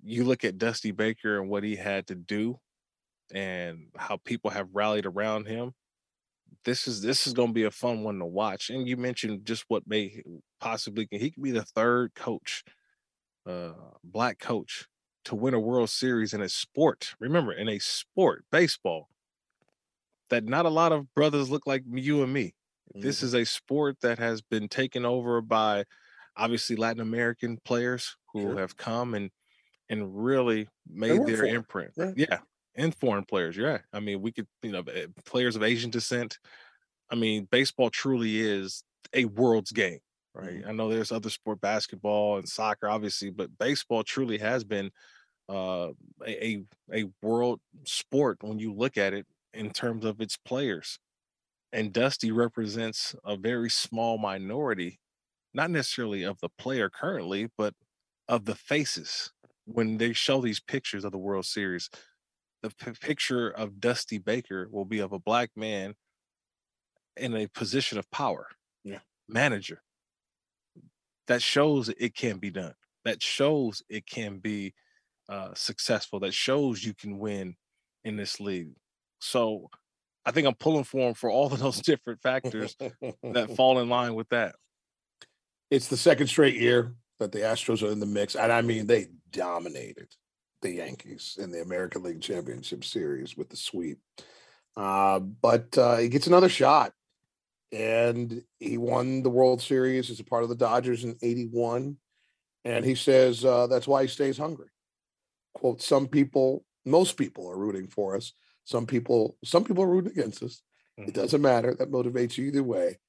[0.02, 2.58] you look at Dusty Baker and what he had to do
[3.34, 5.74] and how people have rallied around him.
[6.64, 8.70] This is this is going to be a fun one to watch.
[8.70, 10.22] And you mentioned just what may
[10.60, 12.64] possibly he could be the third coach,
[13.46, 13.74] uh,
[14.04, 14.88] black coach
[15.26, 17.14] to win a World Series in a sport.
[17.20, 19.10] Remember, in a sport, baseball,
[20.30, 22.54] that not a lot of brothers look like you and me.
[22.94, 25.86] This is a sport that has been taken over by
[26.36, 28.60] obviously Latin American players who Sure.
[28.60, 29.32] have come and
[29.90, 31.92] and really made their foreign, imprint.
[31.98, 32.12] yeah.
[32.16, 32.40] Yeah.
[32.76, 33.80] And foreign players, yeah.
[33.92, 36.40] I mean, we could, you know, eh, players of Asian descent.
[37.10, 40.00] I mean, baseball truly is a world's game,
[40.34, 40.64] right?
[40.66, 44.92] I know there's other sport, basketball and soccer, obviously, but baseball truly has been
[45.50, 45.90] uh,
[46.26, 46.64] a, a
[46.94, 51.00] a world sport when you look at it in terms of its players.
[51.74, 55.00] And Dusty represents a very small minority,
[55.54, 57.74] not necessarily of the player currently, but
[58.28, 59.32] of the faces.
[59.66, 61.90] When they show these pictures of the World Series,
[62.62, 65.96] the p- picture of Dusty Baker will be of a black man
[67.18, 68.48] in a position of power.
[68.84, 69.00] Yeah.
[69.28, 69.82] Manager.
[71.28, 72.74] That shows it can be done.
[73.06, 74.74] That shows it can be
[75.30, 76.20] uh, successful.
[76.20, 77.56] That shows you can win
[78.04, 78.74] in this league.
[79.20, 79.70] So
[80.26, 83.90] I think I'm pulling for him for all of those different factors that fall in
[83.90, 84.56] line with that.
[85.70, 88.88] it's the second straight year that the Astros are in the mix, and I mean
[88.88, 90.08] they dominated
[90.62, 94.00] the Yankees in the American League Championship Series with the sweep.
[94.76, 96.94] Uh, but uh, he gets another shot,
[97.72, 101.98] and he won the World Series as a part of the Dodgers in '81.
[102.64, 104.70] And he says uh, that's why he stays hungry.
[105.54, 108.34] "Quote: Some people, most people are rooting for us.
[108.66, 110.62] Some people, some people are rooting against us.
[110.98, 111.74] It doesn't matter.
[111.74, 113.00] That motivates you either way.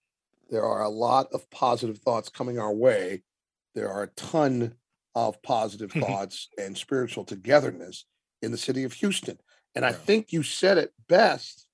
[0.50, 3.22] There are a lot of positive thoughts coming our way.
[3.74, 4.74] There are a ton
[5.14, 8.06] of positive thoughts and spiritual togetherness
[8.40, 9.38] in the city of Houston.
[9.74, 11.66] And I think you said it best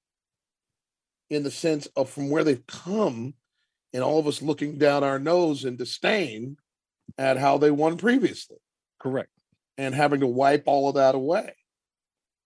[1.30, 3.34] in the sense of from where they've come
[3.92, 6.56] and all of us looking down our nose in disdain
[7.16, 8.58] at how they won previously
[9.00, 9.30] Correct.
[9.76, 11.54] and having to wipe all of that away.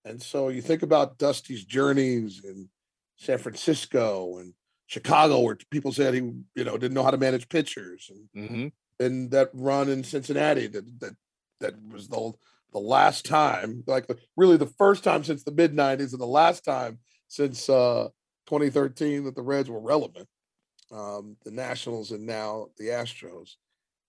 [0.05, 2.69] And so you think about Dusty's journeys in
[3.17, 4.55] San Francisco and
[4.87, 6.21] Chicago, where people said he,
[6.55, 8.69] you know, didn't know how to manage pitchers, and hmm
[9.01, 11.17] and that run in Cincinnati that that
[11.61, 12.33] that was the
[12.73, 16.27] the last time, like the, really the first time since the mid '90s, and the
[16.27, 18.09] last time since uh,
[18.47, 20.29] 2013 that the Reds were relevant.
[20.91, 23.57] Um, the Nationals and now the Astros,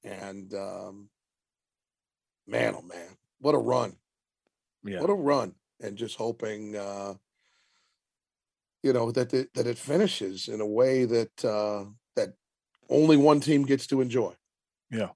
[0.04, 1.10] and um,
[2.46, 3.96] man, oh man, what a run!
[4.84, 5.00] Yeah.
[5.00, 5.56] What a run!
[5.80, 7.14] And just hoping, uh,
[8.82, 11.86] you know, that it, that it finishes in a way that uh,
[12.18, 12.34] that
[12.90, 14.34] only one team gets to enjoy.
[14.92, 15.10] Yeah.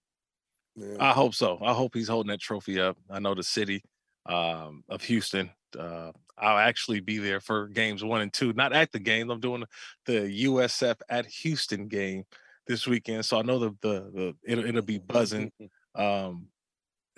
[0.77, 0.97] Yeah.
[0.99, 1.59] I hope so.
[1.61, 2.97] I hope he's holding that trophy up.
[3.09, 3.83] I know the city
[4.27, 5.49] um, of Houston.
[5.77, 8.53] Uh, I'll actually be there for games one and two.
[8.53, 9.29] Not at the game.
[9.29, 9.63] I'm doing
[10.05, 12.23] the USF at Houston game
[12.67, 15.51] this weekend, so I know the the, the it'll, it'll be buzzing.
[15.95, 16.49] Um,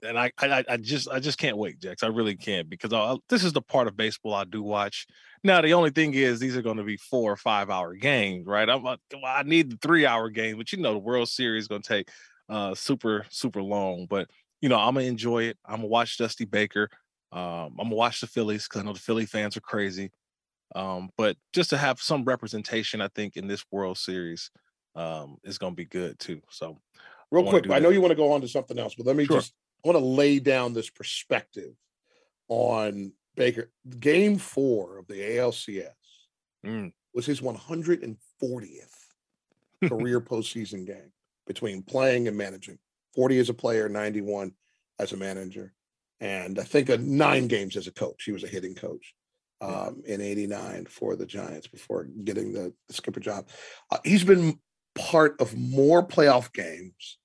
[0.03, 2.03] and I, I I just I just can't wait, Jax.
[2.03, 5.07] I really can't because I, this is the part of baseball I do watch.
[5.43, 8.45] Now the only thing is these are going to be four or five hour games,
[8.45, 8.69] right?
[8.69, 11.67] I'm well, I need the three hour game, but you know the World Series is
[11.67, 12.09] going to take
[12.49, 14.07] uh super super long.
[14.09, 14.29] But
[14.61, 15.57] you know I'm gonna enjoy it.
[15.65, 16.89] I'm gonna watch Dusty Baker.
[17.31, 20.11] Um, I'm gonna watch the Phillies because I know the Philly fans are crazy.
[20.75, 24.51] Um, but just to have some representation, I think in this World Series
[24.95, 26.41] um is going to be good too.
[26.49, 26.77] So
[27.31, 29.15] Real wanna quick, I know you want to go on to something else, but let
[29.15, 29.37] me Sure.
[29.37, 29.53] just
[29.85, 31.75] I want to lay down this perspective
[32.49, 33.71] on Baker.
[33.99, 35.93] Game four of the ALCS
[36.65, 36.91] Mm.
[37.13, 38.95] was his 140th
[39.87, 41.11] career postseason game
[41.47, 42.79] between playing and managing.
[43.15, 44.53] 40 as a player, 91
[44.99, 45.73] as a manager,
[46.19, 48.23] and I think uh, nine games as a coach.
[48.23, 49.13] He was a hitting coach
[49.61, 53.47] um, in '89 for the Giants before getting the, skipper job.
[53.91, 54.59] Uh, he's been
[54.95, 57.17] part of more playoff games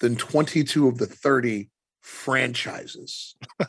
[0.00, 1.70] than 22 of the 30
[2.02, 3.36] franchises.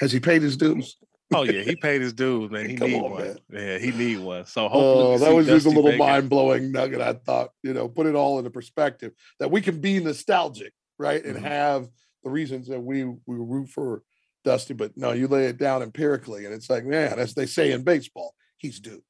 [0.00, 0.96] Has he paid his dues?
[1.34, 2.68] oh yeah, he paid his dues, man.
[2.68, 3.22] He Come need on, one.
[3.22, 3.38] man.
[3.52, 4.46] Yeah, he need one.
[4.46, 7.00] So hopefully Oh, that was just a little mind blowing nugget.
[7.00, 11.24] I thought, you know, put it all into perspective that we can be nostalgic, right?
[11.24, 11.42] And Mhm.
[11.42, 11.88] have
[12.24, 14.02] the reasons that we we root for
[14.44, 17.72] Dusty, but no, you lay it down empirically, and it's like, man, as they say
[17.72, 19.02] in baseball, he's due.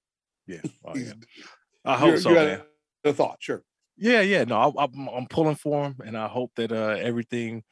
[0.46, 1.14] Yeah, oh, He's yeah.
[1.14, 1.42] due.
[1.84, 2.62] I hope so, you had man.
[3.04, 3.62] A thought, sure.
[3.96, 4.44] Yeah, yeah.
[4.44, 7.62] No, I, I'm I'm pulling for him, and I hope that uh everything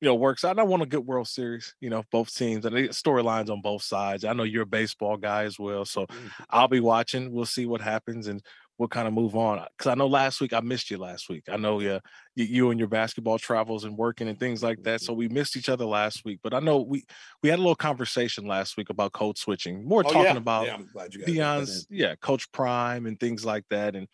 [0.00, 0.52] you know works out.
[0.52, 1.74] And I want a good World Series.
[1.80, 4.24] You know, both teams and the storylines on both sides.
[4.24, 6.28] I know you're a baseball guy as well, so Mm-hmm.
[6.50, 7.32] I'll be watching.
[7.32, 8.42] We'll see what happens, and
[8.78, 9.64] we'll kind of move on.
[9.76, 11.44] Because I know last week I missed you last week.
[11.48, 11.98] I know yeah,
[12.36, 15.00] you, you and your basketball travels and working and things like that.
[15.00, 16.38] So we missed each other last week.
[16.42, 17.04] But I know we
[17.42, 19.84] we had a little conversation last week about code switching.
[19.86, 20.36] More Oh, talking yeah.
[20.36, 21.64] about yeah, I'm glad you guys got that in.
[21.66, 23.96] Deion's yeah, Coach Prime and things like that.
[23.96, 24.06] And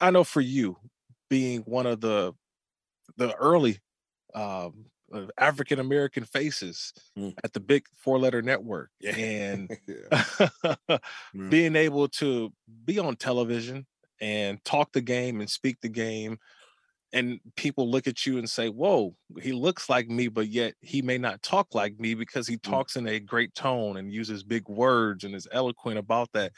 [0.00, 0.76] I know for you,
[1.28, 2.32] being one of the
[3.16, 3.78] the early
[4.34, 4.86] um
[5.38, 7.34] African American faces Mm.
[7.44, 9.14] at the big four letter network Yeah.
[9.16, 10.98] and Yeah.
[11.48, 12.52] being able to
[12.84, 13.86] be on television
[14.20, 16.38] and talk the game and speak the game
[17.12, 21.02] and people look at you and say whoa he looks like me but yet he
[21.02, 24.68] may not talk like me because he talks in a great tone and uses big
[24.68, 26.52] words and is eloquent about that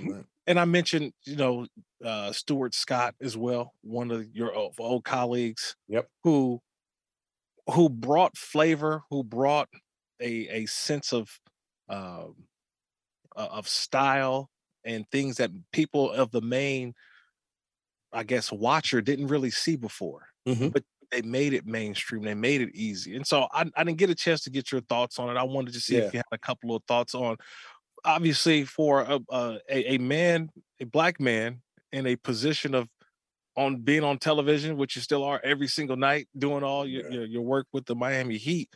[0.00, 0.24] Right.
[0.46, 1.66] and I mentioned, you know,
[2.04, 5.76] uh, Stuart Scott as well, one of your old, old colleagues.
[5.88, 6.08] Yep.
[6.24, 6.60] Who,
[7.72, 9.68] who brought flavor, who brought
[10.20, 11.28] a a sense of,
[11.88, 12.26] uh,
[13.36, 14.50] of style
[14.84, 16.94] and things that people of the main,
[18.12, 20.28] I guess, watcher didn't really see before.
[20.46, 20.72] Mhm.
[20.72, 22.22] But they made it mainstream.
[22.22, 24.80] They made it easy, and so I, I didn't get a chance to get your
[24.82, 25.38] thoughts on it.
[25.38, 26.06] I wanted to see Yeah.
[26.06, 27.36] if you had a couple of thoughts on
[28.04, 29.60] obviously for a, a
[29.94, 31.62] a man, a black man
[31.92, 32.88] in a position of
[33.56, 37.10] on being on television, which you still are every single night, doing all your Yeah.
[37.10, 38.70] your, your work with the Miami Heat.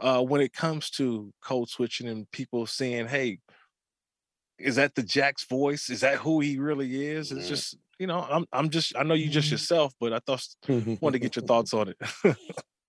[0.00, 3.38] Uh, when it comes to code switching and people saying, "Hey,
[4.58, 5.90] is that the Jax voice?
[5.90, 7.48] Is that who he really is?" It's Yeah.
[7.48, 11.12] just you know, I'm I'm just I know you just yourself, but I thought wanted
[11.12, 12.36] to get your thoughts on it.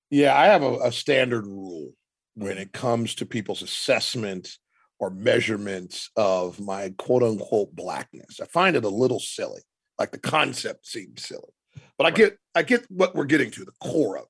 [0.10, 1.92] Yeah, I have a, a standard rule
[2.36, 4.58] when it comes to people's assessment
[5.00, 8.40] or measurements of my quote unquote blackness.
[8.42, 9.62] I find it a little silly.
[10.00, 11.54] Like the concept seems silly.
[11.98, 14.26] But I get I get what we're getting to, the core of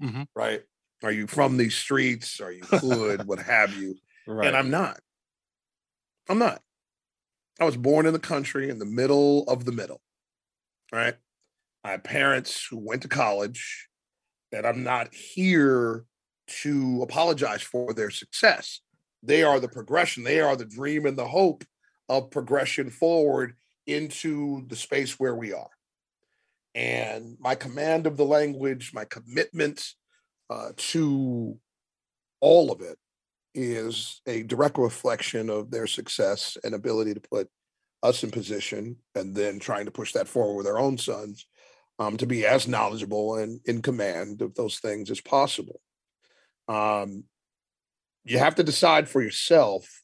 [0.00, 0.06] it.
[0.06, 0.26] Mhm.
[0.34, 0.62] Right.
[1.02, 2.40] Are you from these streets?
[2.40, 3.24] Are you hood?
[3.26, 3.94] what have you?
[4.26, 4.46] right.
[4.48, 4.98] And I'm not.
[6.28, 6.60] I'm not.
[7.60, 10.00] I was born in the country in the middle of the middle.
[10.92, 11.14] Right.
[11.84, 13.88] I have parents who went to college,
[14.52, 16.04] and I'm not here
[16.62, 18.80] to apologize for their success.
[19.22, 21.64] They are the progression, they are the dream and the hope
[22.08, 23.54] of progression forward
[23.86, 25.70] into the space where we are.
[26.74, 29.84] And my command of the language, my commitment
[30.48, 31.58] uh, to
[32.40, 32.98] all of it
[33.58, 37.48] is a direct reflection of their success and ability to put
[38.02, 41.46] us in position and then trying to push that forward with their own sons
[41.98, 45.80] um, to be as knowledgeable and in command of those things as possible.
[46.68, 47.24] Um,
[48.24, 50.02] you have to decide for yourself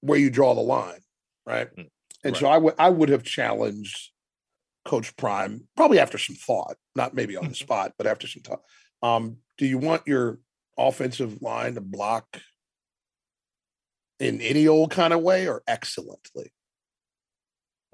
[0.00, 1.00] where you draw the line,
[1.44, 1.68] right?
[1.76, 1.88] Mm,
[2.24, 2.40] And right.
[2.40, 4.12] so I would I would have challenged
[4.86, 8.62] Coach Prime probably after some thought, not maybe on the spot, but after some thought.
[9.02, 10.38] Um, do you want your
[10.78, 12.40] offensive line to block
[14.18, 16.52] in any old kind of way or excellently?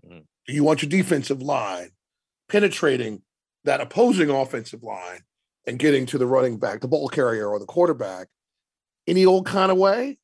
[0.05, 0.26] Mhm.
[0.47, 1.91] Do you want your defensive line
[2.49, 3.22] penetrating
[3.64, 5.24] that opposing offensive line
[5.66, 8.28] and getting to the running back, the ball carrier, or the quarterback
[9.07, 10.18] any old kind of way?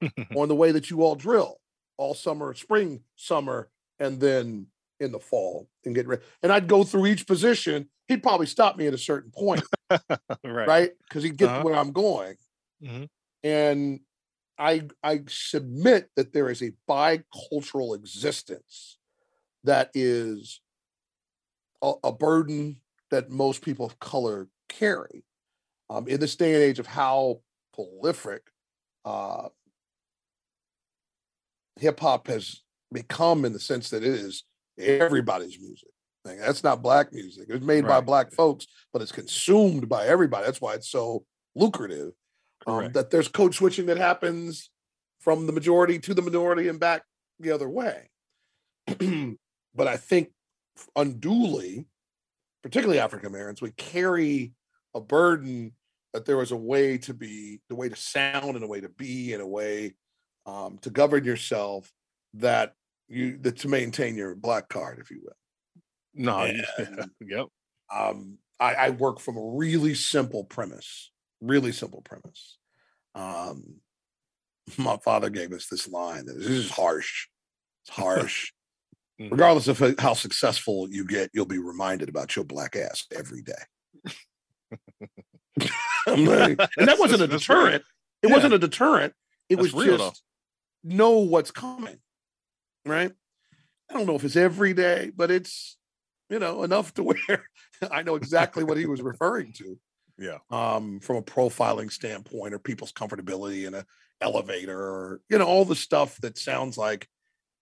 [0.34, 1.60] or in the way that you all drill
[1.96, 3.70] all summer, spring, summer,
[4.00, 4.66] and then
[5.02, 6.22] in the fall and get ready.
[6.42, 7.88] And I'd go through each position.
[8.08, 10.08] He'd probably stop me at a certain point, right.
[10.44, 10.90] right?
[11.08, 11.62] Because he'd get Uh-huh.
[11.62, 12.36] where I'm going.
[12.82, 13.08] Mhm.
[13.42, 14.00] And
[14.58, 18.98] I I submit that there is a bicultural existence
[19.64, 20.60] that is
[21.82, 22.80] a, a burden
[23.10, 25.24] that most people of color carry.
[25.90, 27.42] Um, in this day and age of how
[27.74, 28.50] prolific
[29.04, 29.48] uh,
[31.76, 34.44] hip hop has become, in the sense that it is
[34.78, 35.88] everybody's music.
[36.24, 37.46] Like, that's not black music.
[37.48, 40.46] It's made by black folks, but it's consumed by everybody.
[40.46, 42.12] That's why it's so lucrative.
[42.64, 44.70] Um, that there's code switching that happens
[45.18, 47.02] from the majority to the minority and back
[47.40, 48.08] the other way.
[49.74, 50.30] but I think
[50.94, 51.86] unduly,
[52.62, 54.52] particularly African Americans, we carry
[54.94, 55.72] a burden
[56.12, 58.88] that there was a way to be, the way to sound, and a way to
[58.90, 59.94] be, and a way
[60.46, 61.90] um, to govern yourself
[62.34, 62.74] that
[63.12, 65.36] you to maintain your black card, if you will.
[66.14, 66.38] No.
[66.78, 67.46] And- yep.
[67.94, 71.10] um, I, I work from a really simple premise,
[71.40, 72.58] really simple premise.
[73.14, 73.76] Um,
[74.78, 76.26] my father gave us this line.
[76.26, 77.28] This is harsh.
[77.84, 78.52] It's harsh.
[79.20, 79.30] Mhm.
[79.30, 83.52] Regardless of how- successful you get, you'll be reminded about your black ass every day.
[86.06, 87.58] Like- and that wasn't a That's- that's real.
[87.58, 87.84] deterrent.
[88.22, 88.34] It Yeah.
[88.34, 89.12] wasn't a deterrent.
[89.50, 90.22] It That's was real, just
[90.82, 91.98] know what's coming.
[92.84, 93.12] Right.
[93.90, 95.76] I don't know if it's every day, but it's
[96.30, 97.46] you know enough to where
[97.90, 99.78] I know exactly what he was referring to.
[100.18, 100.38] Yeah.
[100.50, 103.84] Um, from a profiling standpoint or people's comfortability in a
[104.20, 107.08] elevator or you know, all the stuff that sounds like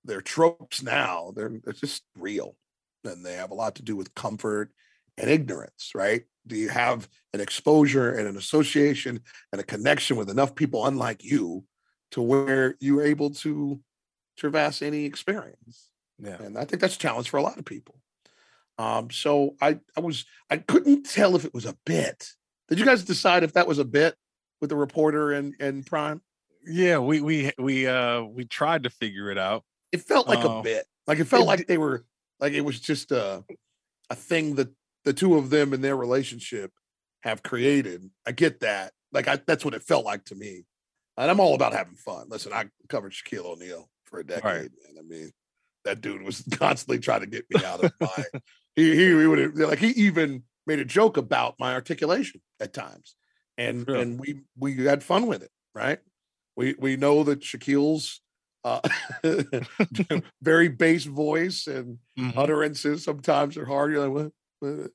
[0.04, 1.32] they're tropes now.
[1.34, 2.56] They're it's just real.
[3.04, 4.70] And they have a lot to do with comfort
[5.16, 6.22] and ignorance, right?
[6.46, 9.20] Do you have an exposure and an association
[9.52, 11.64] and a connection with enough people unlike you
[12.12, 13.80] to where you're able to
[14.40, 15.90] traverse any experience?
[16.18, 16.40] Yeah.
[16.42, 17.96] And I think that's a challenge for a lot of people.
[18.78, 22.28] Um, so I I was I couldn't tell if it was a bit.
[22.68, 24.16] Did you guys decide if that was a bit
[24.60, 26.22] with the reporter and and Prime?
[26.66, 26.98] Yeah.
[26.98, 29.64] We we we uh we tried to figure it out.
[29.92, 30.60] It felt like Oh.
[30.60, 30.86] a bit.
[31.06, 32.04] Like it felt It like they were
[32.38, 33.44] like it was just a
[34.08, 34.68] a thing that
[35.04, 36.72] the two of them in their relationship
[37.22, 38.10] have created.
[38.26, 38.92] I get that.
[39.12, 40.64] Like I that's what it felt like to me.
[41.18, 42.28] And I'm all about having fun.
[42.30, 44.98] Listen, I covered Shaquille O'Neal for a decade, man.
[44.98, 45.30] I mean,
[45.84, 48.24] that dude was constantly trying to get me out of my
[48.76, 53.16] he he, he would like he even made a joke about my articulation at times.
[53.58, 53.96] And Sure.
[53.96, 55.98] and we we had fun with it, right?
[56.56, 58.20] We we know that Shaquille's
[58.64, 58.80] uh
[60.42, 62.36] very bass voice and Mhm.
[62.36, 63.92] utterances sometimes are hard.
[63.92, 64.32] You're like, what?
[64.60, 64.90] what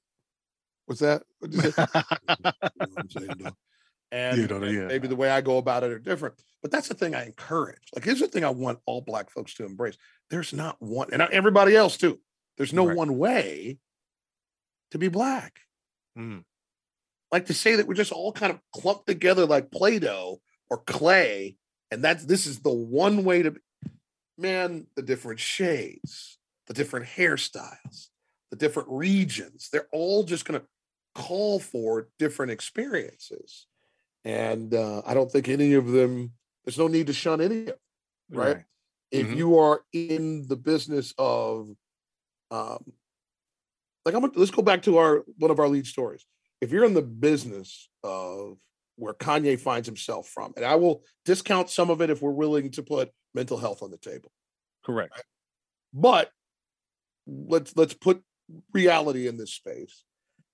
[0.85, 1.23] what's that?
[1.39, 1.73] What'd you know
[2.75, 3.55] what I'm saying, though?
[4.11, 4.85] And, You know, and yeah.
[4.87, 6.35] maybe the way I go about it are different.
[6.61, 7.89] But that's the thing I encourage.
[7.93, 9.97] Like, here's the thing I want all black folks to embrace.
[10.29, 12.19] There's not one, and everybody else too.
[12.57, 12.97] There's no Right.
[12.97, 13.79] one way
[14.91, 15.59] to be black.
[16.17, 16.43] Mm.
[17.31, 20.39] Like to say that we're just all kind of clumped together like Play-Doh
[20.69, 21.57] or clay,
[21.91, 23.59] and that's this is the one way to be.
[24.37, 26.37] Man, the different shades,
[26.67, 28.07] the different hairstyles,
[28.51, 30.67] the different regions, they're all just going to
[31.13, 33.67] call for different experiences.
[34.25, 36.33] And uh, I don't think any of them,
[36.65, 37.75] there's no need to shun any of them,
[38.31, 38.65] right?
[39.11, 39.37] If Mhm.
[39.37, 41.69] you are in the business of,
[42.51, 42.93] um,
[44.03, 46.25] like I'm gonna, let's go back to our one of our lead stories.
[46.59, 48.57] If you're in the business of
[48.95, 52.71] where Kanye finds himself from, and I will discount some of it if we're willing
[52.71, 54.31] to put mental health on the table,
[54.83, 55.23] Correct.
[55.93, 56.31] but
[57.27, 58.23] let's let's put
[58.73, 60.03] reality in this space.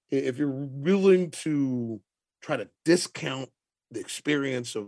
[0.10, 2.02] If you're willing to
[2.42, 3.50] try to discount
[3.92, 4.88] the experience of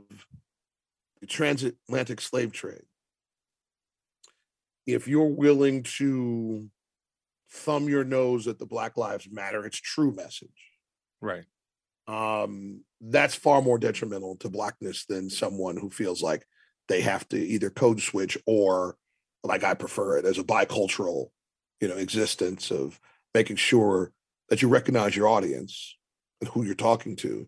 [1.20, 2.84] the transatlantic slave trade,
[4.86, 6.70] if you're willing to
[7.52, 10.50] thumb your nose at the Black Lives Matter, it's true message,
[11.22, 11.46] Right.
[12.08, 16.46] um, that's far more detrimental to blackness than someone who feels like
[16.88, 18.98] they have to either code switch or
[19.44, 21.28] like I prefer it as a bicultural,
[21.80, 23.00] you know, existence of
[23.34, 24.12] making sure
[24.50, 25.98] that you recognize your audience
[26.42, 27.48] and who you're talking to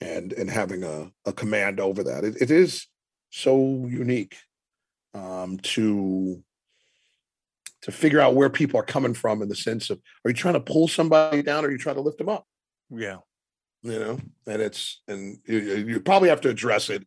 [0.00, 2.24] and and having a, a command over that.
[2.24, 2.86] It, it is
[3.30, 4.36] so unique
[5.14, 6.42] um, to
[7.82, 10.54] to figure out where people are coming from in the sense of are you trying
[10.54, 12.44] to pull somebody down or are you trying to lift them up?
[12.90, 13.18] Yeah.
[13.82, 17.06] You know, and it's and you, you probably have to address it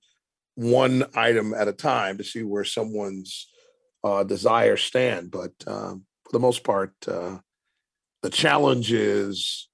[0.55, 3.49] one item at a time to see where someone's
[4.03, 5.31] uh, desires stand.
[5.31, 7.39] But um, for the most part, uh,
[8.21, 9.67] the challenge is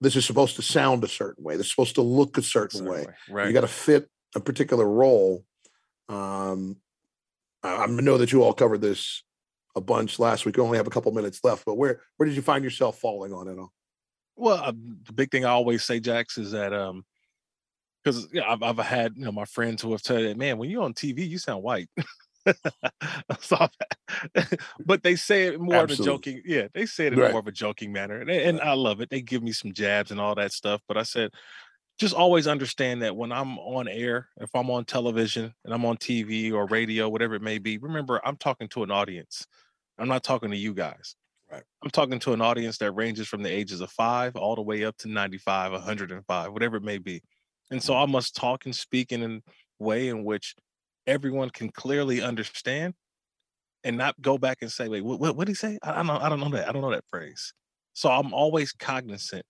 [0.00, 1.56] this is supposed to sound a certain way.
[1.56, 3.06] This is supposed to look a certain, certain way.
[3.06, 3.14] way.
[3.30, 3.46] Right.
[3.46, 5.44] You got to fit a particular role.
[6.08, 6.76] Um,
[7.62, 9.22] I, I know that you all covered this
[9.74, 10.56] a bunch last week.
[10.56, 13.32] We only have a couple minutes left, but where where did you find yourself falling
[13.32, 13.72] on it all?
[14.36, 17.04] Well, uh, the big thing I always say, Jax, is that um,
[18.02, 20.70] because yeah, I've, I've had you know my friends who have told me, man, when
[20.70, 21.88] you're on TV, you sound white.
[24.84, 25.94] but they say it more Absolutely.
[25.94, 27.30] in a joking, yeah, they say it in right.
[27.30, 29.10] more of a joking manner, and, and I love it.
[29.10, 30.80] They give me some jabs and all that stuff.
[30.88, 31.32] But I said,
[31.98, 35.96] just always understand that when I'm on air, if I'm on television and I'm on
[35.96, 39.46] TV or radio, whatever it may be, remember I'm talking to an audience.
[39.98, 41.16] I'm not talking to you guys.
[41.50, 41.62] Right.
[41.82, 44.84] I'm talking to an audience that ranges from the ages of five all the way
[44.84, 47.22] up to 95, 105, whatever it may be.
[47.70, 48.02] And so mm-hmm.
[48.02, 49.40] I must talk and speak in a
[49.78, 50.54] way in which
[51.06, 52.94] everyone can clearly understand
[53.84, 55.78] and not go back and say, wait, what, what, what did he say?
[55.82, 56.18] I, I don't know.
[56.18, 56.68] I don't know that.
[56.68, 57.52] I don't know that phrase.
[57.92, 59.44] So I'm always cognizant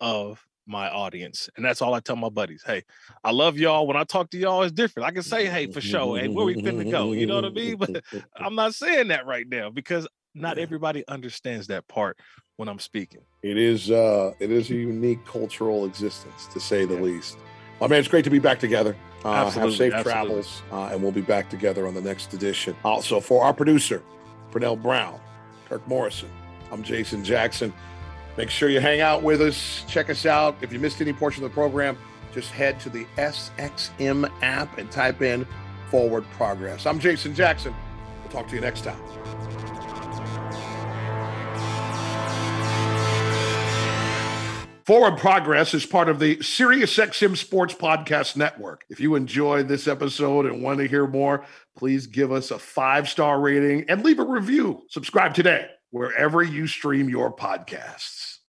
[0.00, 1.48] of my audience.
[1.56, 2.62] And that's all I tell my buddies.
[2.64, 2.84] Hey,
[3.24, 3.86] I love y'all.
[3.86, 5.08] When I talk to y'all, it's different.
[5.08, 6.18] I can say, hey, for sure.
[6.18, 7.12] Hey, where we finna go?
[7.12, 7.76] You know what I mean?
[7.76, 8.02] But
[8.36, 12.18] I'm not saying that right now because not everybody understands that part
[12.56, 13.22] when I'm speaking.
[13.42, 17.00] It is uh it is a unique cultural existence to say the yeah.
[17.00, 17.38] least.
[17.80, 18.94] My man, it's great to be back together.
[19.24, 20.02] Uh, have safe absolutely.
[20.02, 22.76] travels, uh, and we'll be back together on the next edition.
[22.84, 24.02] Also, for our producer,
[24.50, 25.20] Pernell Brown,
[25.68, 26.30] Kirk Morrison,
[26.72, 27.72] I'm Jason Jackson.
[28.36, 29.84] Make sure you hang out with us.
[29.88, 30.56] Check us out.
[30.62, 31.98] If you missed any portion of the program,
[32.32, 35.46] just head to the SXM app and type in
[35.90, 36.86] Forward Progress.
[36.86, 37.74] I'm Jason Jackson.
[38.22, 39.00] We'll talk to you next time.
[44.90, 48.84] Forward Progress is part of the SiriusXM Sports Podcast Network.
[48.90, 53.08] If you enjoyed this episode and want to hear more, please give us a five
[53.08, 54.82] star rating and leave a review.
[54.88, 58.19] Subscribe today wherever you stream your podcasts.